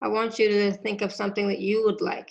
I 0.01 0.07
want 0.07 0.37
you 0.37 0.47
to 0.49 0.71
think 0.71 1.01
of 1.01 1.11
something 1.11 1.47
that 1.47 1.59
you 1.59 1.83
would 1.85 2.01
like. 2.01 2.29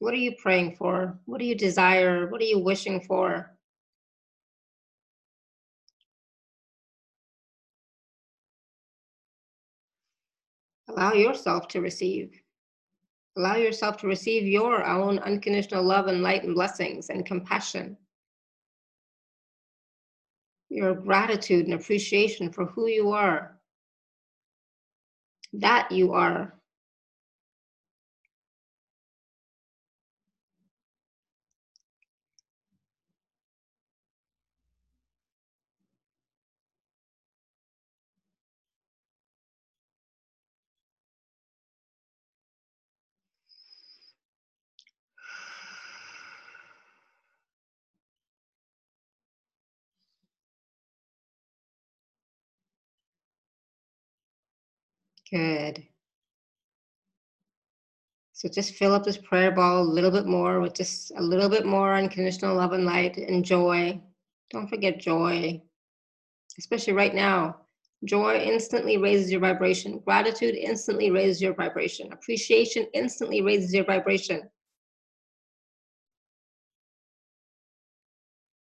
What 0.00 0.12
are 0.12 0.18
you 0.18 0.32
praying 0.42 0.76
for? 0.76 1.18
What 1.26 1.38
do 1.38 1.46
you 1.46 1.54
desire? 1.54 2.26
What 2.26 2.40
are 2.40 2.44
you 2.44 2.58
wishing 2.58 3.00
for? 3.00 3.50
Allow 10.88 11.12
yourself 11.12 11.68
to 11.68 11.80
receive. 11.80 12.32
Allow 13.40 13.56
yourself 13.56 13.96
to 13.96 14.06
receive 14.06 14.46
your 14.46 14.84
own 14.84 15.18
unconditional 15.20 15.82
love 15.82 16.08
and 16.08 16.22
light 16.22 16.44
and 16.44 16.54
blessings 16.54 17.08
and 17.08 17.24
compassion. 17.24 17.96
Your 20.68 20.92
gratitude 20.94 21.64
and 21.64 21.72
appreciation 21.72 22.52
for 22.52 22.66
who 22.66 22.86
you 22.86 23.12
are. 23.12 23.58
That 25.54 25.90
you 25.90 26.12
are. 26.12 26.59
Good. 55.32 55.86
So 58.32 58.48
just 58.48 58.74
fill 58.74 58.94
up 58.94 59.04
this 59.04 59.18
prayer 59.18 59.50
ball 59.50 59.82
a 59.82 59.84
little 59.84 60.10
bit 60.10 60.26
more 60.26 60.60
with 60.60 60.74
just 60.74 61.12
a 61.16 61.22
little 61.22 61.50
bit 61.50 61.66
more 61.66 61.94
unconditional 61.94 62.56
love 62.56 62.72
and 62.72 62.86
light 62.86 63.18
and 63.18 63.44
joy. 63.44 64.00
Don't 64.50 64.66
forget 64.66 64.98
joy, 64.98 65.62
especially 66.58 66.94
right 66.94 67.14
now. 67.14 67.58
Joy 68.06 68.36
instantly 68.36 68.96
raises 68.96 69.30
your 69.30 69.40
vibration. 69.40 69.98
Gratitude 69.98 70.54
instantly 70.54 71.10
raises 71.10 71.42
your 71.42 71.52
vibration. 71.52 72.10
Appreciation 72.12 72.86
instantly 72.94 73.42
raises 73.42 73.74
your 73.74 73.84
vibration. 73.84 74.48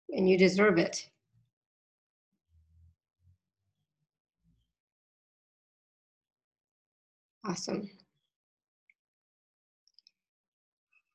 And 0.10 0.30
you 0.30 0.38
deserve 0.38 0.78
it. 0.78 1.10
Awesome. 7.52 7.90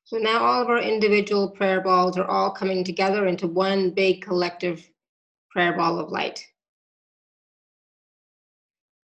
So 0.03 0.17
now 0.17 0.43
all 0.43 0.61
of 0.61 0.69
our 0.69 0.77
individual 0.77 1.49
prayer 1.49 1.81
balls 1.81 2.15
are 2.15 2.29
all 2.29 2.51
coming 2.51 2.83
together 2.83 3.25
into 3.25 3.47
one 3.47 3.89
big 3.89 4.21
collective 4.21 4.87
prayer 5.49 5.75
ball 5.75 5.97
of 5.99 6.11
light. 6.11 6.45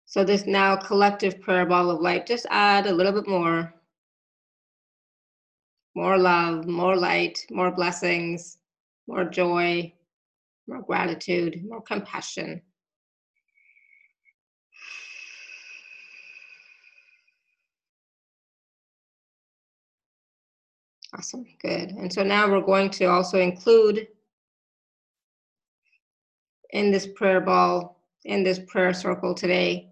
So 0.07 0.25
this 0.25 0.47
now 0.47 0.77
collective 0.77 1.39
prayer 1.43 1.67
ball 1.67 1.91
of 1.91 2.01
light, 2.01 2.25
just 2.25 2.47
add 2.49 2.87
a 2.87 2.95
little 2.95 3.13
bit 3.13 3.29
more. 3.29 3.75
More 5.95 6.17
love, 6.17 6.67
more 6.67 6.97
light, 6.97 7.45
more 7.51 7.71
blessings, 7.71 8.57
more 9.07 9.25
joy, 9.27 9.93
more 10.67 10.81
gratitude, 10.81 11.63
more 11.69 11.83
compassion. 11.83 12.63
Awesome, 21.17 21.47
good. 21.63 21.93
And 21.93 22.13
so 22.13 22.23
now 22.23 22.51
we're 22.51 22.61
going 22.61 22.91
to 22.91 23.07
also 23.07 23.39
include 23.39 24.09
in 26.71 26.91
this 26.91 27.07
prayer 27.07 27.41
ball, 27.41 28.03
in 28.25 28.43
this 28.43 28.59
prayer 28.59 28.93
circle 28.93 29.35
today, 29.35 29.89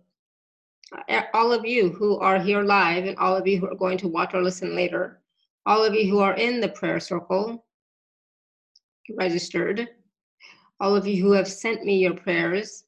uh, 1.08 1.22
all 1.32 1.52
of 1.52 1.64
you 1.64 1.90
who 1.90 2.18
are 2.18 2.38
here 2.38 2.62
live 2.62 3.06
and 3.06 3.16
all 3.16 3.34
of 3.34 3.46
you 3.46 3.58
who 3.58 3.66
are 3.66 3.74
going 3.74 3.98
to 3.98 4.08
watch 4.08 4.34
or 4.34 4.42
listen 4.42 4.76
later, 4.76 5.20
all 5.64 5.82
of 5.82 5.94
you 5.94 6.10
who 6.10 6.20
are 6.20 6.34
in 6.34 6.60
the 6.60 6.68
prayer 6.68 7.00
circle, 7.00 7.64
registered, 9.16 9.88
all 10.80 10.94
of 10.94 11.06
you 11.06 11.22
who 11.22 11.32
have 11.32 11.48
sent 11.48 11.82
me 11.84 11.98
your 11.98 12.14
prayers, 12.14 12.84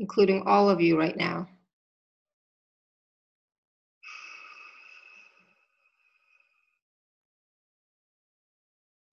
including 0.00 0.42
all 0.46 0.68
of 0.68 0.80
you 0.80 0.98
right 0.98 1.16
now. 1.16 1.48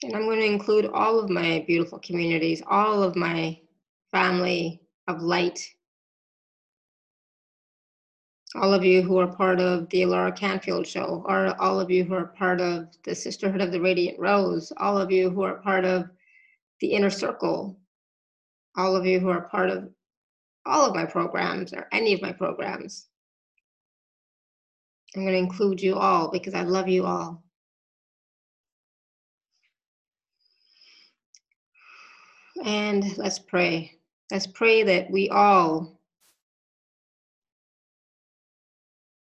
And 0.04 0.16
I'm 0.16 0.24
going 0.24 0.40
to 0.40 0.46
include 0.46 0.88
all 0.88 1.20
of 1.20 1.30
my 1.30 1.64
beautiful 1.68 2.00
communities, 2.00 2.64
all 2.68 3.04
of 3.04 3.16
my 3.16 3.60
family 4.12 4.82
of 5.08 5.22
light. 5.22 5.60
All 8.56 8.74
of 8.74 8.84
you 8.84 9.02
who 9.02 9.18
are 9.20 9.34
part 9.34 9.60
of 9.60 9.88
the 9.90 10.02
Alara 10.02 10.36
Canfield 10.36 10.86
show, 10.86 11.24
or 11.26 11.56
all 11.62 11.80
of 11.80 11.90
you 11.90 12.04
who 12.04 12.16
are 12.16 12.26
part 12.26 12.60
of 12.60 12.88
the 13.06 13.16
Sisterhood 13.16 13.62
of 13.62 13.72
the 13.72 13.80
Radiant 13.80 14.20
Rose, 14.20 14.74
all 14.78 14.98
of 14.98 15.12
you 15.12 15.30
who 15.30 15.44
are 15.44 15.62
part 15.62 15.86
of 15.86 16.10
the 16.80 16.88
Inner 16.88 17.10
Circle, 17.10 17.80
all 18.76 18.96
of 18.96 19.06
you 19.06 19.20
who 19.20 19.30
are 19.30 19.48
part 19.50 19.70
of 19.70 19.90
all 20.66 20.86
of 20.86 20.96
my 20.96 21.06
programs 21.06 21.74
or 21.74 21.88
any 21.92 22.14
of 22.14 22.22
my 22.22 22.32
programs. 22.32 23.08
I'm 25.16 25.24
going 25.24 25.34
to 25.34 25.40
include 25.40 25.82
you 25.82 25.96
all 25.96 26.32
because 26.32 26.54
I 26.54 26.64
love 26.64 26.88
you 26.88 27.06
all. 27.06 27.44
And 32.64 33.18
let's 33.18 33.40
pray. 33.40 33.98
Let's 34.32 34.48
pray 34.48 34.84
that 34.84 35.10
we 35.10 35.30
all 35.30 36.00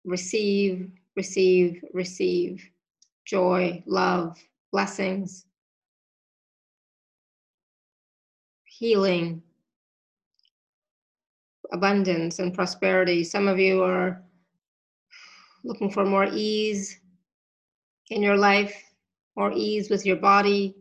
receive, 0.06 0.92
receive, 1.16 1.84
receive 1.94 2.70
joy, 3.26 3.82
love, 3.86 4.38
blessings, 4.72 5.46
healing, 8.66 9.42
abundance, 11.72 12.40
and 12.40 12.54
prosperity. 12.54 13.24
Some 13.24 13.48
of 13.48 13.58
you 13.58 13.84
are 13.84 14.22
looking 15.64 15.90
for 15.90 16.06
more 16.06 16.28
ease 16.32 17.00
in 18.10 18.22
your 18.22 18.38
life, 18.38 18.76
more 19.38 19.54
ease 19.56 19.90
with 19.90 20.06
your 20.06 20.18
body, 20.18 20.76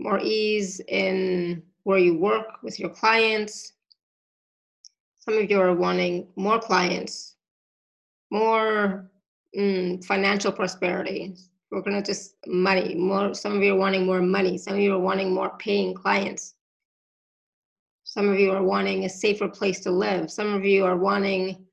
more 0.00 0.18
ease 0.22 0.80
in 0.88 1.62
where 1.84 1.98
you 1.98 2.16
work 2.18 2.62
with 2.62 2.80
your 2.80 2.88
clients. 2.88 3.74
Some 5.18 5.36
of 5.36 5.50
you 5.50 5.60
are 5.60 5.74
wanting 5.74 6.26
more 6.36 6.58
clients, 6.58 7.36
more 8.30 9.10
mm, 9.56 10.02
financial 10.04 10.52
prosperity. 10.52 11.36
We're 11.70 11.82
gonna 11.82 12.02
just 12.02 12.34
money 12.46 12.94
more. 12.94 13.34
Some 13.34 13.56
of 13.56 13.62
you 13.62 13.74
are 13.74 13.78
wanting 13.78 14.06
more 14.06 14.22
money. 14.22 14.56
Some 14.56 14.74
of 14.74 14.80
you 14.80 14.94
are 14.94 14.98
wanting 14.98 15.32
more 15.34 15.56
paying 15.58 15.94
clients. 15.94 16.54
Some 18.04 18.28
of 18.28 18.40
you 18.40 18.50
are 18.52 18.62
wanting 18.62 19.04
a 19.04 19.08
safer 19.08 19.48
place 19.48 19.80
to 19.80 19.90
live. 19.90 20.30
Some 20.30 20.52
of 20.54 20.64
you 20.64 20.84
are 20.84 20.96
wanting 20.96 21.64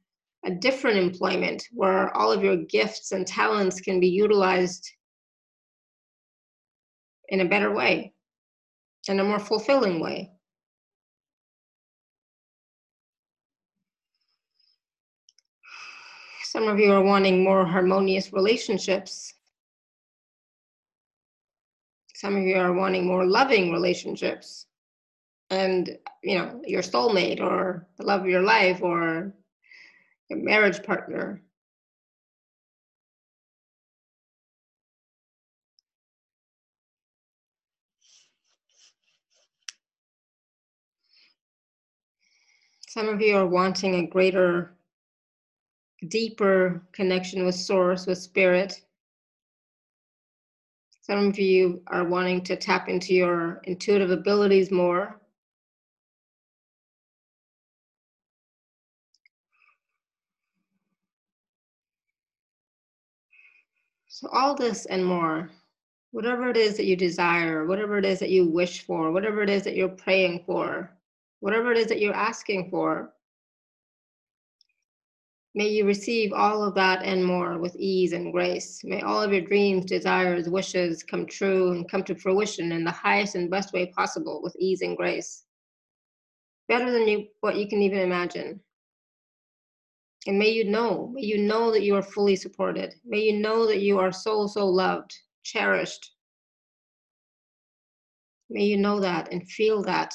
a 0.46 0.52
different 0.52 0.98
employment 0.98 1.68
where 1.72 2.16
all 2.16 2.32
of 2.32 2.44
your 2.44 2.58
gifts 2.58 3.12
and 3.12 3.26
talents 3.26 3.80
can 3.80 4.00
be 4.00 4.08
utilized 4.08 4.88
in 7.30 7.42
a 7.42 7.46
better 7.46 7.74
way 7.74 8.14
in 9.10 9.20
a 9.20 9.24
more 9.24 9.40
fulfilling 9.40 10.00
way. 10.00 10.32
Some 16.44 16.68
of 16.68 16.80
you 16.80 16.92
are 16.92 17.04
wanting 17.04 17.44
more 17.44 17.66
harmonious 17.66 18.34
relationships. 18.34 19.34
Some 22.16 22.36
of 22.36 22.44
you 22.44 22.56
are 22.56 22.74
wanting 22.74 23.06
more 23.06 23.26
loving 23.26 23.72
relationships. 23.72 24.66
And, 25.50 25.98
you 26.24 26.38
know, 26.38 26.62
your 26.66 26.82
soulmate 26.82 27.40
or 27.40 27.88
the 27.98 28.06
love 28.06 28.22
of 28.22 28.28
your 28.28 28.42
life 28.42 28.82
or 28.82 29.34
your 30.30 30.40
marriage 30.40 30.82
partner. 30.84 31.42
Some 42.98 43.10
of 43.10 43.22
you 43.22 43.38
are 43.38 43.46
wanting 43.46 43.94
a 43.94 44.08
greater, 44.08 44.76
deeper 46.08 46.82
connection 46.94 47.46
with 47.46 47.54
Source, 47.54 48.08
with 48.08 48.18
Spirit. 48.18 48.82
Some 51.02 51.28
of 51.28 51.38
you 51.38 51.84
are 51.86 52.06
wanting 52.06 52.44
to 52.46 52.56
tap 52.56 52.90
into 52.90 53.14
your 53.14 53.62
intuitive 53.66 54.10
abilities 54.10 54.72
more. 54.72 55.22
So, 64.08 64.28
all 64.30 64.56
this 64.56 64.88
and 64.88 65.06
more, 65.06 65.52
whatever 66.10 66.50
it 66.50 66.58
is 66.58 66.78
that 66.78 66.86
you 66.86 66.96
desire, 66.96 67.68
whatever 67.68 68.00
it 68.00 68.06
is 68.06 68.18
that 68.22 68.32
you 68.32 68.50
wish 68.50 68.82
for, 68.88 69.12
whatever 69.12 69.44
it 69.44 69.52
is 69.52 69.62
that 69.66 69.76
you're 69.76 69.88
praying 69.88 70.46
for, 70.48 70.97
whatever 71.40 71.72
it 71.72 71.78
is 71.78 71.88
that 71.88 72.00
you're 72.00 72.14
asking 72.14 72.70
for. 72.70 73.14
May 75.56 75.70
you 75.70 75.86
receive 75.86 76.34
all 76.34 76.64
of 76.64 76.76
that 76.76 77.04
and 77.04 77.26
more 77.26 77.58
with 77.58 77.76
ease 77.78 78.14
and 78.14 78.32
grace. 78.32 78.82
May 78.84 79.02
all 79.02 79.24
of 79.24 79.32
your 79.32 79.42
dreams, 79.42 79.86
desires, 79.86 80.48
wishes 80.48 81.02
come 81.02 81.26
true 81.26 81.72
and 81.72 81.90
come 81.90 82.04
to 82.04 82.16
fruition 82.16 82.72
in 82.72 82.84
the 82.84 82.92
highest 82.92 83.34
and 83.36 83.50
best 83.50 83.74
way 83.74 83.88
possible 83.88 84.42
with 84.44 84.56
ease 84.60 84.82
and 84.82 84.96
grace. 84.96 85.46
Better 86.68 86.92
than 86.92 87.08
you, 87.08 87.28
what 87.42 87.56
you 87.56 87.68
can 87.68 87.82
even 87.82 88.00
imagine. 88.00 88.60
And 90.28 90.38
may 90.38 90.50
you 90.50 90.66
know, 90.66 91.10
may 91.14 91.22
you 91.22 91.38
know 91.38 91.72
that 91.72 91.84
you 91.84 91.96
are 91.96 92.04
fully 92.04 92.36
supported. 92.36 92.94
May 93.06 93.22
you 93.22 93.40
know 93.40 93.66
that 93.66 93.80
you 93.80 93.98
are 93.98 94.12
so, 94.12 94.46
so 94.46 94.68
loved, 94.68 95.18
cherished. 95.44 96.12
May 98.50 98.66
you 98.66 98.78
know 98.78 99.00
that 99.00 99.32
and 99.32 99.48
feel 99.50 99.82
that 99.84 100.14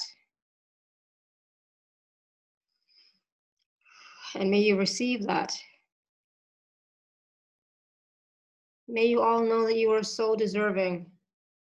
and 4.35 4.49
may 4.49 4.59
you 4.59 4.77
receive 4.77 5.25
that. 5.27 5.53
May 8.87 9.05
you 9.05 9.21
all 9.21 9.41
know 9.41 9.65
that 9.65 9.77
you 9.77 9.91
are 9.91 10.03
so 10.03 10.35
deserving, 10.35 11.09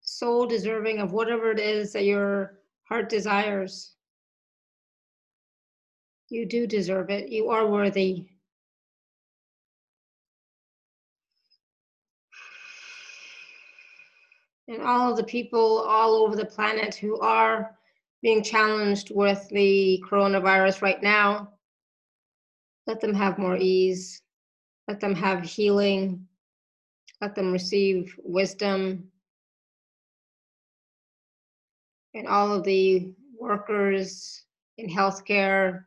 so 0.01 0.45
deserving 0.45 0.99
of 0.99 1.11
whatever 1.11 1.51
it 1.51 1.59
is 1.59 1.93
that 1.93 2.05
your 2.05 2.59
heart 2.83 3.09
desires. 3.09 3.93
You 6.29 6.45
do 6.45 6.67
deserve 6.67 7.09
it. 7.09 7.29
You 7.29 7.49
are 7.49 7.67
worthy. 7.67 8.27
And 14.67 14.83
all 14.83 15.09
of 15.09 15.17
the 15.17 15.23
people 15.23 15.79
all 15.79 16.13
over 16.13 16.35
the 16.35 16.45
planet 16.45 16.93
who 16.93 17.19
are 17.19 17.75
being 18.21 18.43
challenged 18.43 19.11
with 19.15 19.49
the 19.49 20.03
coronavirus 20.07 20.83
right 20.83 21.01
now, 21.01 21.53
let 22.89 22.99
them 22.99 23.13
have 23.13 23.37
more 23.37 23.55
ease. 23.55 24.23
Let 24.87 24.99
them 24.99 25.13
have 25.13 25.43
healing. 25.43 26.27
Let 27.21 27.35
them 27.35 27.51
receive 27.53 28.15
wisdom. 28.23 29.11
And 32.15 32.27
all 32.27 32.51
of 32.51 32.63
the 32.63 33.13
workers 33.39 34.43
in 34.79 34.89
healthcare, 34.89 35.83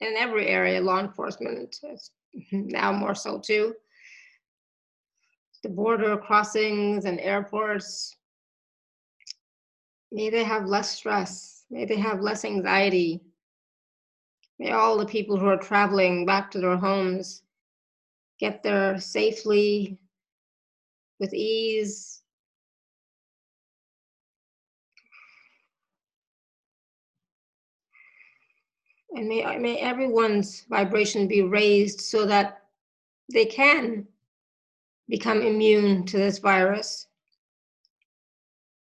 in 0.00 0.14
every 0.16 0.46
area, 0.46 0.80
law 0.80 1.00
enforcement, 1.00 1.78
now 2.52 2.90
more 2.90 3.14
so 3.14 3.38
too. 3.38 3.74
The 5.62 5.68
border 5.68 6.16
crossings 6.16 7.04
and 7.04 7.20
airports, 7.20 8.16
may 10.10 10.30
they 10.30 10.44
have 10.44 10.64
less 10.64 10.90
stress, 10.90 11.66
may 11.70 11.84
they 11.84 11.96
have 11.96 12.22
less 12.22 12.46
anxiety, 12.46 13.20
May 14.58 14.70
all 14.70 14.96
the 14.96 15.06
people 15.06 15.36
who 15.36 15.46
are 15.46 15.56
traveling 15.56 16.24
back 16.24 16.50
to 16.52 16.60
their 16.60 16.76
homes 16.76 17.42
get 18.38 18.62
there 18.62 18.98
safely, 19.00 19.98
with 21.20 21.32
ease. 21.32 22.22
And 29.16 29.28
may, 29.28 29.56
may 29.58 29.78
everyone's 29.78 30.64
vibration 30.68 31.28
be 31.28 31.42
raised 31.42 32.00
so 32.00 32.26
that 32.26 32.62
they 33.32 33.46
can 33.46 34.06
become 35.08 35.40
immune 35.40 36.04
to 36.06 36.16
this 36.16 36.38
virus. 36.38 37.06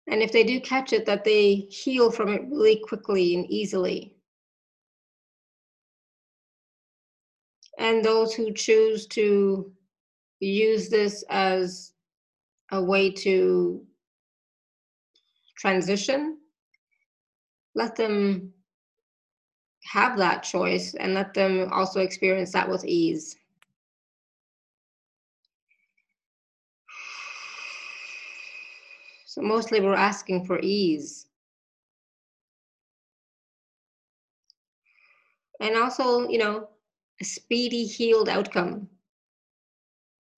And 0.07 0.21
if 0.21 0.31
they 0.31 0.43
do 0.43 0.59
catch 0.59 0.93
it, 0.93 1.05
that 1.05 1.23
they 1.23 1.67
heal 1.69 2.11
from 2.11 2.29
it 2.29 2.43
really 2.49 2.77
quickly 2.77 3.35
and 3.35 3.45
easily. 3.49 4.14
And 7.77 8.03
those 8.03 8.33
who 8.33 8.53
choose 8.53 9.07
to 9.07 9.71
use 10.39 10.89
this 10.89 11.23
as 11.29 11.93
a 12.71 12.81
way 12.81 13.11
to 13.11 13.85
transition, 15.57 16.37
let 17.75 17.95
them 17.95 18.51
have 19.83 20.17
that 20.17 20.43
choice 20.43 20.93
and 20.95 21.13
let 21.13 21.33
them 21.33 21.71
also 21.71 21.99
experience 22.01 22.51
that 22.51 22.69
with 22.69 22.83
ease. 22.85 23.35
So 29.25 29.41
mostly 29.41 29.81
we're 29.81 29.93
asking 29.93 30.45
for 30.45 30.59
ease. 30.59 31.27
And 35.59 35.75
also, 35.75 36.27
you 36.29 36.37
know, 36.37 36.69
a 37.21 37.23
speedy 37.23 37.85
healed 37.85 38.29
outcome. 38.29 38.89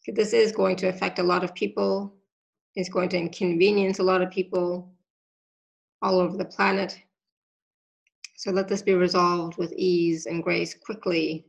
This 0.07 0.31
is 0.33 0.51
going 0.51 0.75
to 0.77 0.87
affect 0.87 1.19
a 1.19 1.23
lot 1.23 1.43
of 1.43 1.53
people. 1.53 2.13
It's 2.75 2.89
going 2.89 3.09
to 3.09 3.17
inconvenience 3.17 3.99
a 3.99 4.03
lot 4.03 4.21
of 4.21 4.31
people 4.31 4.93
all 6.01 6.19
over 6.19 6.37
the 6.37 6.45
planet. 6.45 6.97
So 8.35 8.51
let 8.51 8.67
this 8.67 8.83
be 8.83 8.93
resolved 8.93 9.57
with 9.57 9.73
ease 9.73 10.27
and 10.27 10.43
grace 10.43 10.75
quickly. 10.75 11.45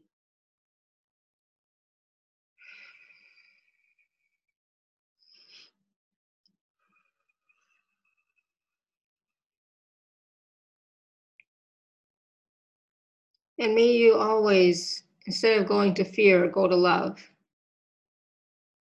And 13.60 13.74
may 13.74 13.92
you 13.92 14.14
always 14.14 15.02
instead 15.28 15.58
of 15.60 15.68
going 15.68 15.92
to 15.92 16.04
fear, 16.04 16.48
go 16.48 16.66
to 16.66 16.74
love. 16.74 17.20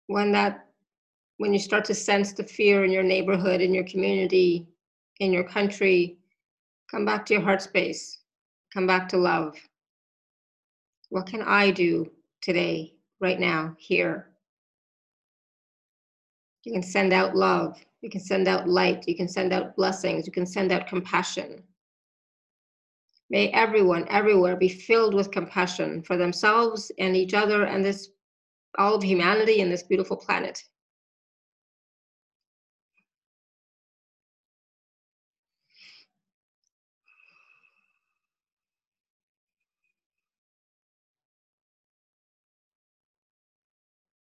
When 0.08 0.30
that 0.32 0.66
when 1.38 1.54
you 1.54 1.58
start 1.58 1.86
to 1.86 1.94
sense 1.94 2.32
the 2.32 2.42
fear 2.42 2.84
in 2.84 2.90
your 2.90 3.02
neighborhood, 3.02 3.62
in 3.62 3.72
your 3.72 3.84
community, 3.84 4.68
in 5.20 5.32
your 5.32 5.44
country, 5.44 6.18
come 6.90 7.06
back 7.06 7.24
to 7.26 7.34
your 7.34 7.42
heart 7.42 7.62
space. 7.62 8.18
Come 8.74 8.86
back 8.86 9.08
to 9.08 9.16
love. 9.16 9.56
What 11.08 11.26
can 11.26 11.40
I 11.40 11.70
do 11.70 12.10
today, 12.42 12.92
right 13.20 13.40
now, 13.40 13.74
here? 13.78 14.28
You 16.64 16.72
can 16.72 16.82
send 16.82 17.14
out 17.14 17.34
love. 17.34 17.78
You 18.02 18.10
can 18.10 18.20
send 18.20 18.48
out 18.48 18.68
light. 18.68 19.08
You 19.08 19.16
can 19.16 19.28
send 19.28 19.54
out 19.54 19.76
blessings. 19.76 20.26
You 20.26 20.32
can 20.32 20.44
send 20.44 20.72
out 20.72 20.88
compassion. 20.88 21.62
May 23.30 23.50
everyone, 23.50 24.06
everywhere, 24.08 24.56
be 24.56 24.68
filled 24.68 25.14
with 25.14 25.30
compassion 25.30 26.02
for 26.02 26.16
themselves 26.16 26.90
and 26.98 27.14
each 27.14 27.34
other 27.34 27.64
and 27.64 27.84
this 27.84 28.10
all 28.78 28.94
of 28.94 29.02
humanity 29.02 29.60
and 29.60 29.70
this 29.70 29.82
beautiful 29.82 30.16
planet. 30.16 30.62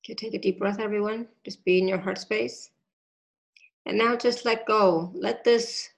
Okay, 0.05 0.15
take 0.15 0.35
a 0.35 0.39
deep 0.39 0.59
breath, 0.59 0.81
everyone. 0.81 1.29
Just 1.45 1.65
be 1.65 1.79
in 1.79 1.87
your 1.87 1.99
heart 1.99 2.19
space. 2.19 2.71
And 3.87 3.97
now 3.97 4.17
just 4.17 4.45
let 4.45 4.67
go. 4.67 5.13
Let 5.15 5.45
this 5.45 5.89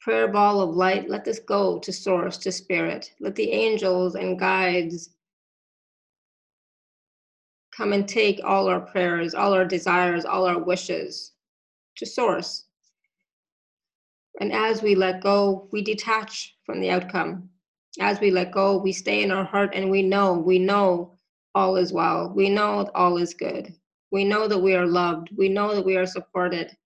prayer 0.00 0.28
ball 0.28 0.60
of 0.60 0.76
light, 0.76 1.08
let 1.08 1.24
this 1.24 1.38
go 1.38 1.78
to 1.78 1.92
source, 1.92 2.38
to 2.38 2.52
spirit. 2.52 3.12
Let 3.20 3.34
the 3.36 3.52
angels 3.52 4.14
and 4.14 4.38
guides 4.38 5.10
come 7.76 7.92
and 7.92 8.08
take 8.08 8.40
all 8.44 8.68
our 8.68 8.80
prayers, 8.80 9.34
all 9.34 9.52
our 9.52 9.64
desires, 9.64 10.24
all 10.24 10.46
our 10.46 10.58
wishes 10.58 11.32
to 11.96 12.06
source. 12.06 12.64
And 14.40 14.52
as 14.52 14.82
we 14.82 14.94
let 14.94 15.22
go, 15.22 15.68
we 15.70 15.82
detach 15.82 16.56
from 16.64 16.80
the 16.80 16.90
outcome. 16.90 17.50
As 18.00 18.20
we 18.20 18.30
let 18.30 18.52
go, 18.52 18.78
we 18.78 18.92
stay 18.92 19.22
in 19.22 19.30
our 19.30 19.44
heart 19.44 19.72
and 19.74 19.90
we 19.90 20.02
know, 20.02 20.34
we 20.34 20.58
know 20.58 21.12
all 21.54 21.76
is 21.76 21.92
well. 21.92 22.32
We 22.34 22.48
know 22.48 22.88
all 22.94 23.18
is 23.18 23.34
good. 23.34 23.74
We 24.10 24.24
know 24.24 24.48
that 24.48 24.58
we 24.58 24.74
are 24.74 24.86
loved. 24.86 25.30
We 25.36 25.48
know 25.48 25.74
that 25.74 25.84
we 25.84 25.96
are 25.96 26.06
supported. 26.06 26.76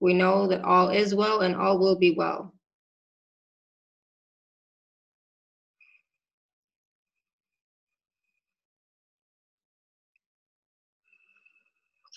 We 0.00 0.14
know 0.14 0.46
that 0.48 0.64
all 0.64 0.88
is 0.88 1.14
well 1.14 1.40
and 1.40 1.54
all 1.54 1.78
will 1.78 1.96
be 1.96 2.12
well. 2.12 2.54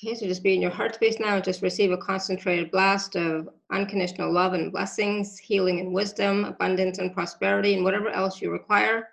Okay, 0.06 0.16
so 0.16 0.26
just 0.26 0.44
be 0.44 0.54
in 0.54 0.62
your 0.62 0.72
heart 0.72 0.96
space 0.96 1.20
now. 1.20 1.36
And 1.36 1.44
just 1.44 1.62
receive 1.62 1.92
a 1.92 1.98
concentrated 1.98 2.72
blast 2.72 3.16
of 3.16 3.48
unconditional 3.72 4.34
love 4.34 4.54
and 4.54 4.72
blessings, 4.72 5.38
healing 5.38 5.80
and 5.80 5.94
wisdom, 5.94 6.44
abundance 6.44 6.98
and 6.98 7.14
prosperity, 7.14 7.74
and 7.74 7.86
whatever 7.86 8.10
else 8.10 8.42
you 8.42 8.52
require. 8.52 9.13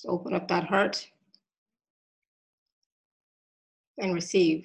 Just 0.00 0.08
open 0.08 0.32
up 0.32 0.48
that 0.48 0.64
heart 0.64 1.06
and 3.98 4.14
receive. 4.14 4.64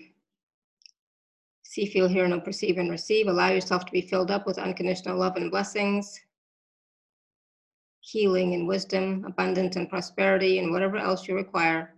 See, 1.64 1.86
feel, 1.88 2.08
hear, 2.08 2.26
know, 2.26 2.40
perceive, 2.40 2.78
and 2.78 2.90
receive. 2.90 3.28
Allow 3.28 3.50
yourself 3.50 3.86
to 3.86 3.92
be 3.92 4.00
filled 4.00 4.32
up 4.32 4.48
with 4.48 4.58
unconditional 4.58 5.18
love 5.18 5.36
and 5.36 5.52
blessings, 5.52 6.22
healing 8.00 8.54
and 8.54 8.66
wisdom, 8.66 9.26
abundance 9.28 9.76
and 9.76 9.90
prosperity, 9.90 10.60
and 10.60 10.72
whatever 10.72 10.96
else 10.96 11.28
you 11.28 11.36
require. 11.36 11.94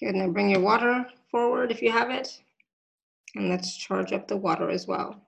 Good. 0.00 0.14
Now 0.14 0.28
bring 0.28 0.48
your 0.48 0.60
water 0.60 1.06
forward 1.30 1.70
if 1.70 1.82
you 1.82 1.92
have 1.92 2.08
it. 2.08 2.42
And 3.34 3.50
let's 3.50 3.76
charge 3.76 4.14
up 4.14 4.26
the 4.26 4.38
water 4.38 4.70
as 4.70 4.86
well. 4.86 5.27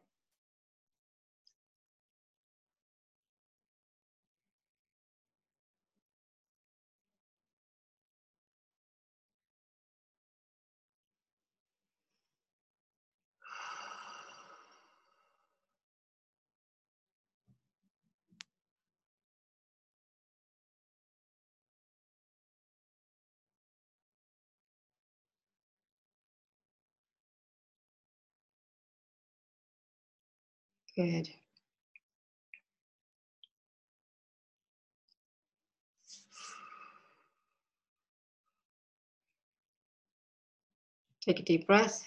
Good. 30.97 31.29
Take 41.23 41.41
a 41.41 41.43
deep 41.43 41.67
breath. 41.67 42.03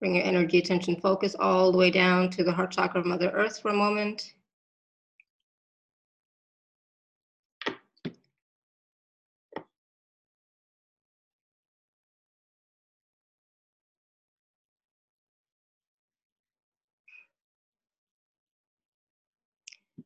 Bring 0.00 0.14
your 0.14 0.24
energy, 0.24 0.58
attention, 0.58 0.96
focus 1.00 1.34
all 1.38 1.72
the 1.72 1.78
way 1.78 1.90
down 1.90 2.30
to 2.30 2.44
the 2.44 2.52
heart 2.52 2.70
chakra 2.70 3.00
of 3.00 3.06
Mother 3.06 3.30
Earth 3.30 3.60
for 3.60 3.70
a 3.70 3.74
moment. 3.74 4.34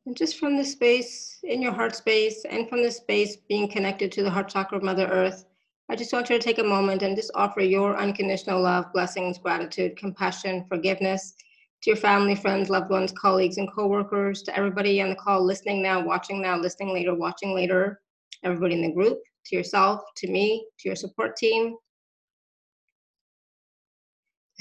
And 0.05 0.17
just 0.17 0.37
from 0.37 0.57
the 0.57 0.65
space 0.65 1.39
in 1.43 1.61
your 1.61 1.71
heart 1.71 1.95
space 1.95 2.43
and 2.49 2.67
from 2.67 2.83
the 2.83 2.91
space 2.91 3.37
being 3.47 3.69
connected 3.69 4.11
to 4.11 4.23
the 4.23 4.29
heart 4.29 4.49
chakra 4.49 4.77
of 4.77 4.83
Mother 4.83 5.07
Earth, 5.07 5.45
I 5.89 5.95
just 5.95 6.11
want 6.11 6.29
you 6.29 6.37
to 6.37 6.43
take 6.43 6.59
a 6.59 6.63
moment 6.63 7.03
and 7.03 7.15
just 7.15 7.31
offer 7.35 7.61
your 7.61 7.95
unconditional 7.97 8.61
love, 8.61 8.91
blessings, 8.91 9.37
gratitude, 9.37 9.95
compassion, 9.95 10.65
forgiveness 10.67 11.35
to 11.83 11.89
your 11.89 11.97
family, 11.97 12.35
friends, 12.35 12.69
loved 12.69 12.89
ones, 12.89 13.13
colleagues, 13.13 13.57
and 13.57 13.71
coworkers, 13.71 14.41
to 14.43 14.57
everybody 14.57 15.01
on 15.01 15.09
the 15.09 15.15
call 15.15 15.43
listening 15.43 15.81
now, 15.81 16.01
watching 16.01 16.41
now, 16.41 16.57
listening 16.57 16.93
later, 16.93 17.13
watching 17.13 17.53
later, 17.53 18.01
everybody 18.43 18.75
in 18.75 18.81
the 18.81 18.91
group, 18.91 19.19
to 19.45 19.55
yourself, 19.55 20.01
to 20.17 20.29
me, 20.29 20.65
to 20.79 20.89
your 20.89 20.95
support 20.95 21.35
team, 21.35 21.75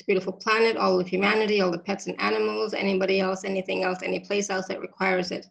this 0.02 0.06
beautiful 0.06 0.32
planet, 0.32 0.76
all 0.76 0.98
of 0.98 1.06
humanity, 1.06 1.60
all 1.60 1.70
the 1.70 1.78
pets 1.78 2.08
and 2.08 2.20
animals, 2.20 2.74
anybody 2.74 3.20
else, 3.20 3.44
anything 3.44 3.84
else, 3.84 4.02
any 4.02 4.18
place 4.18 4.50
else 4.50 4.66
that 4.66 4.80
requires 4.80 5.30
it. 5.30 5.46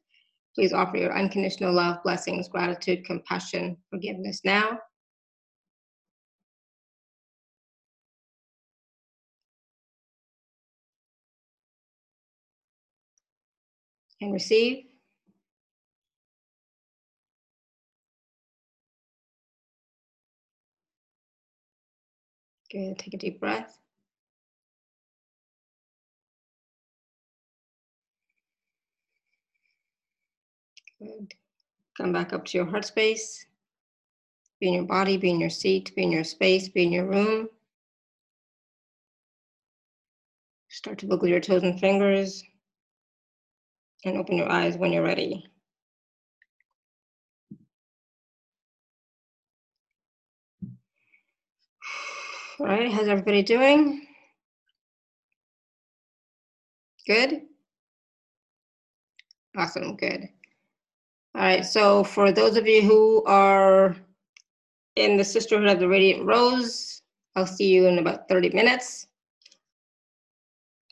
Please 0.55 0.73
offer 0.73 0.97
your 0.97 1.17
unconditional 1.17 1.73
love, 1.73 2.03
blessings, 2.03 2.49
gratitude, 2.49 3.05
compassion, 3.05 3.77
forgiveness 3.89 4.41
now. 4.43 4.77
And 14.19 14.33
receive. 14.33 14.83
Good, 22.69 22.99
take 22.99 23.13
a 23.13 23.17
deep 23.17 23.39
breath. 23.39 23.80
Good. 31.01 31.33
Come 31.97 32.13
back 32.13 32.33
up 32.33 32.45
to 32.45 32.57
your 32.57 32.67
heart 32.67 32.85
space. 32.85 33.45
Be 34.59 34.67
in 34.69 34.73
your 34.75 34.83
body, 34.83 35.17
be 35.17 35.31
in 35.31 35.39
your 35.39 35.49
seat, 35.49 35.93
be 35.95 36.03
in 36.03 36.11
your 36.11 36.23
space, 36.23 36.69
be 36.69 36.83
in 36.83 36.91
your 36.91 37.05
room. 37.05 37.49
Start 40.69 40.99
to 40.99 41.07
wiggle 41.07 41.27
your 41.27 41.39
toes 41.39 41.63
and 41.63 41.79
fingers 41.79 42.43
and 44.05 44.17
open 44.17 44.37
your 44.37 44.51
eyes 44.51 44.77
when 44.77 44.93
you're 44.93 45.03
ready. 45.03 45.45
All 52.59 52.67
right, 52.67 52.91
how's 52.91 53.07
everybody 53.07 53.43
doing? 53.43 54.07
Good? 57.07 57.41
Awesome, 59.57 59.95
good. 59.97 60.29
All 61.33 61.41
right, 61.41 61.65
so 61.65 62.03
for 62.03 62.33
those 62.33 62.57
of 62.57 62.67
you 62.67 62.81
who 62.81 63.23
are 63.25 63.95
in 64.97 65.15
the 65.15 65.23
Sisterhood 65.23 65.69
of 65.69 65.79
the 65.79 65.87
Radiant 65.87 66.25
Rose, 66.25 67.01
I'll 67.37 67.47
see 67.47 67.69
you 67.69 67.87
in 67.87 67.99
about 67.99 68.27
30 68.27 68.49
minutes. 68.49 69.07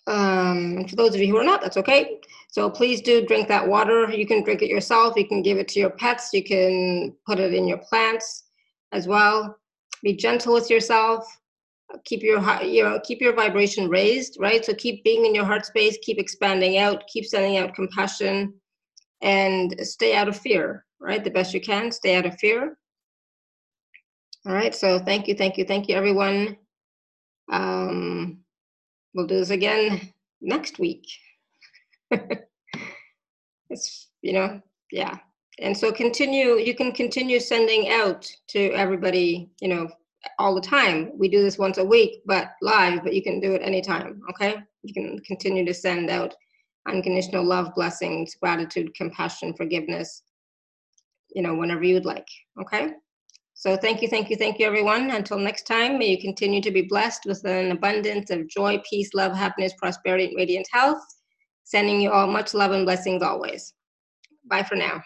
Um, 0.07 0.87
for 0.87 0.95
those 0.95 1.13
of 1.13 1.19
you 1.19 1.27
who 1.27 1.37
are 1.37 1.43
not, 1.43 1.61
that's 1.61 1.75
okay. 1.75 2.21
So 2.47 2.69
please 2.69 3.01
do 3.01 3.25
drink 3.25 3.49
that 3.49 3.67
water. 3.67 4.09
You 4.09 4.25
can 4.25 4.41
drink 4.43 4.61
it 4.61 4.69
yourself. 4.69 5.13
You 5.17 5.27
can 5.27 5.41
give 5.43 5.57
it 5.57 5.67
to 5.69 5.79
your 5.79 5.89
pets. 5.89 6.29
You 6.31 6.43
can 6.43 7.15
put 7.25 7.39
it 7.39 7.53
in 7.53 7.67
your 7.67 7.77
plants 7.77 8.45
as 8.93 9.07
well. 9.07 9.57
Be 10.03 10.15
gentle 10.15 10.53
with 10.53 10.69
yourself. 10.69 11.27
Keep 12.05 12.23
your 12.23 12.39
you 12.63 12.83
know 12.83 12.99
keep 13.03 13.19
your 13.19 13.33
vibration 13.33 13.89
raised, 13.89 14.37
right? 14.39 14.63
So 14.63 14.73
keep 14.73 15.03
being 15.03 15.25
in 15.25 15.35
your 15.35 15.45
heart 15.45 15.65
space. 15.65 15.97
Keep 16.01 16.17
expanding 16.17 16.77
out. 16.77 17.05
Keep 17.07 17.25
sending 17.25 17.57
out 17.57 17.75
compassion 17.75 18.53
and 19.21 19.75
stay 19.81 20.15
out 20.15 20.27
of 20.27 20.37
fear, 20.37 20.85
right? 20.99 21.23
The 21.23 21.29
best 21.31 21.53
you 21.53 21.61
can, 21.61 21.91
stay 21.91 22.15
out 22.15 22.25
of 22.25 22.37
fear. 22.39 22.77
All 24.45 24.53
right, 24.53 24.73
so 24.73 24.99
thank 24.99 25.27
you, 25.27 25.35
thank 25.35 25.57
you, 25.57 25.65
thank 25.65 25.89
you, 25.89 25.95
everyone. 25.95 26.57
Um, 27.51 28.39
we'll 29.13 29.27
do 29.27 29.37
this 29.37 29.49
again 29.49 30.13
next 30.41 30.79
week. 30.79 31.05
it's, 33.69 34.07
you 34.21 34.33
know, 34.33 34.61
yeah. 34.91 35.17
And 35.59 35.77
so 35.77 35.91
continue, 35.91 36.55
you 36.55 36.73
can 36.73 36.93
continue 36.93 37.39
sending 37.39 37.89
out 37.89 38.31
to 38.49 38.71
everybody, 38.71 39.49
you 39.59 39.67
know, 39.67 39.89
all 40.37 40.55
the 40.55 40.61
time. 40.61 41.11
We 41.17 41.27
do 41.27 41.41
this 41.41 41.57
once 41.57 41.77
a 41.77 41.83
week, 41.85 42.21
but 42.25 42.51
live, 42.61 43.03
but 43.03 43.13
you 43.13 43.21
can 43.21 43.39
do 43.39 43.53
it 43.53 43.61
anytime, 43.61 44.21
okay? 44.29 44.55
You 44.83 44.93
can 44.93 45.19
continue 45.19 45.65
to 45.65 45.73
send 45.73 46.09
out 46.09 46.33
unconditional 46.89 47.43
love, 47.43 47.73
blessings, 47.75 48.35
gratitude, 48.35 48.93
compassion, 48.95 49.53
forgiveness, 49.53 50.23
you 51.33 51.41
know, 51.41 51.55
whenever 51.55 51.83
you'd 51.83 52.05
like, 52.05 52.27
okay? 52.59 52.93
So 53.53 53.75
thank 53.75 54.01
you, 54.01 54.07
thank 54.07 54.29
you, 54.29 54.37
thank 54.37 54.57
you, 54.57 54.65
everyone. 54.65 55.11
Until 55.11 55.37
next 55.37 55.63
time, 55.63 55.99
may 55.99 56.07
you 56.11 56.21
continue 56.21 56.61
to 56.61 56.71
be 56.71 56.83
blessed 56.83 57.25
with 57.25 57.43
an 57.45 57.71
abundance 57.71 58.29
of 58.29 58.47
joy, 58.47 58.81
peace, 58.89 59.13
love, 59.13 59.35
happiness, 59.35 59.73
prosperity, 59.77 60.27
and 60.27 60.37
radiant 60.37 60.67
health. 60.71 61.03
Sending 61.65 62.01
you 62.01 62.09
all 62.11 62.27
much 62.27 62.53
love 62.53 62.71
and 62.71 62.85
blessings 62.85 63.21
always. 63.21 63.73
Bye 64.45 64.63
for 64.63 64.75
now. 64.75 65.03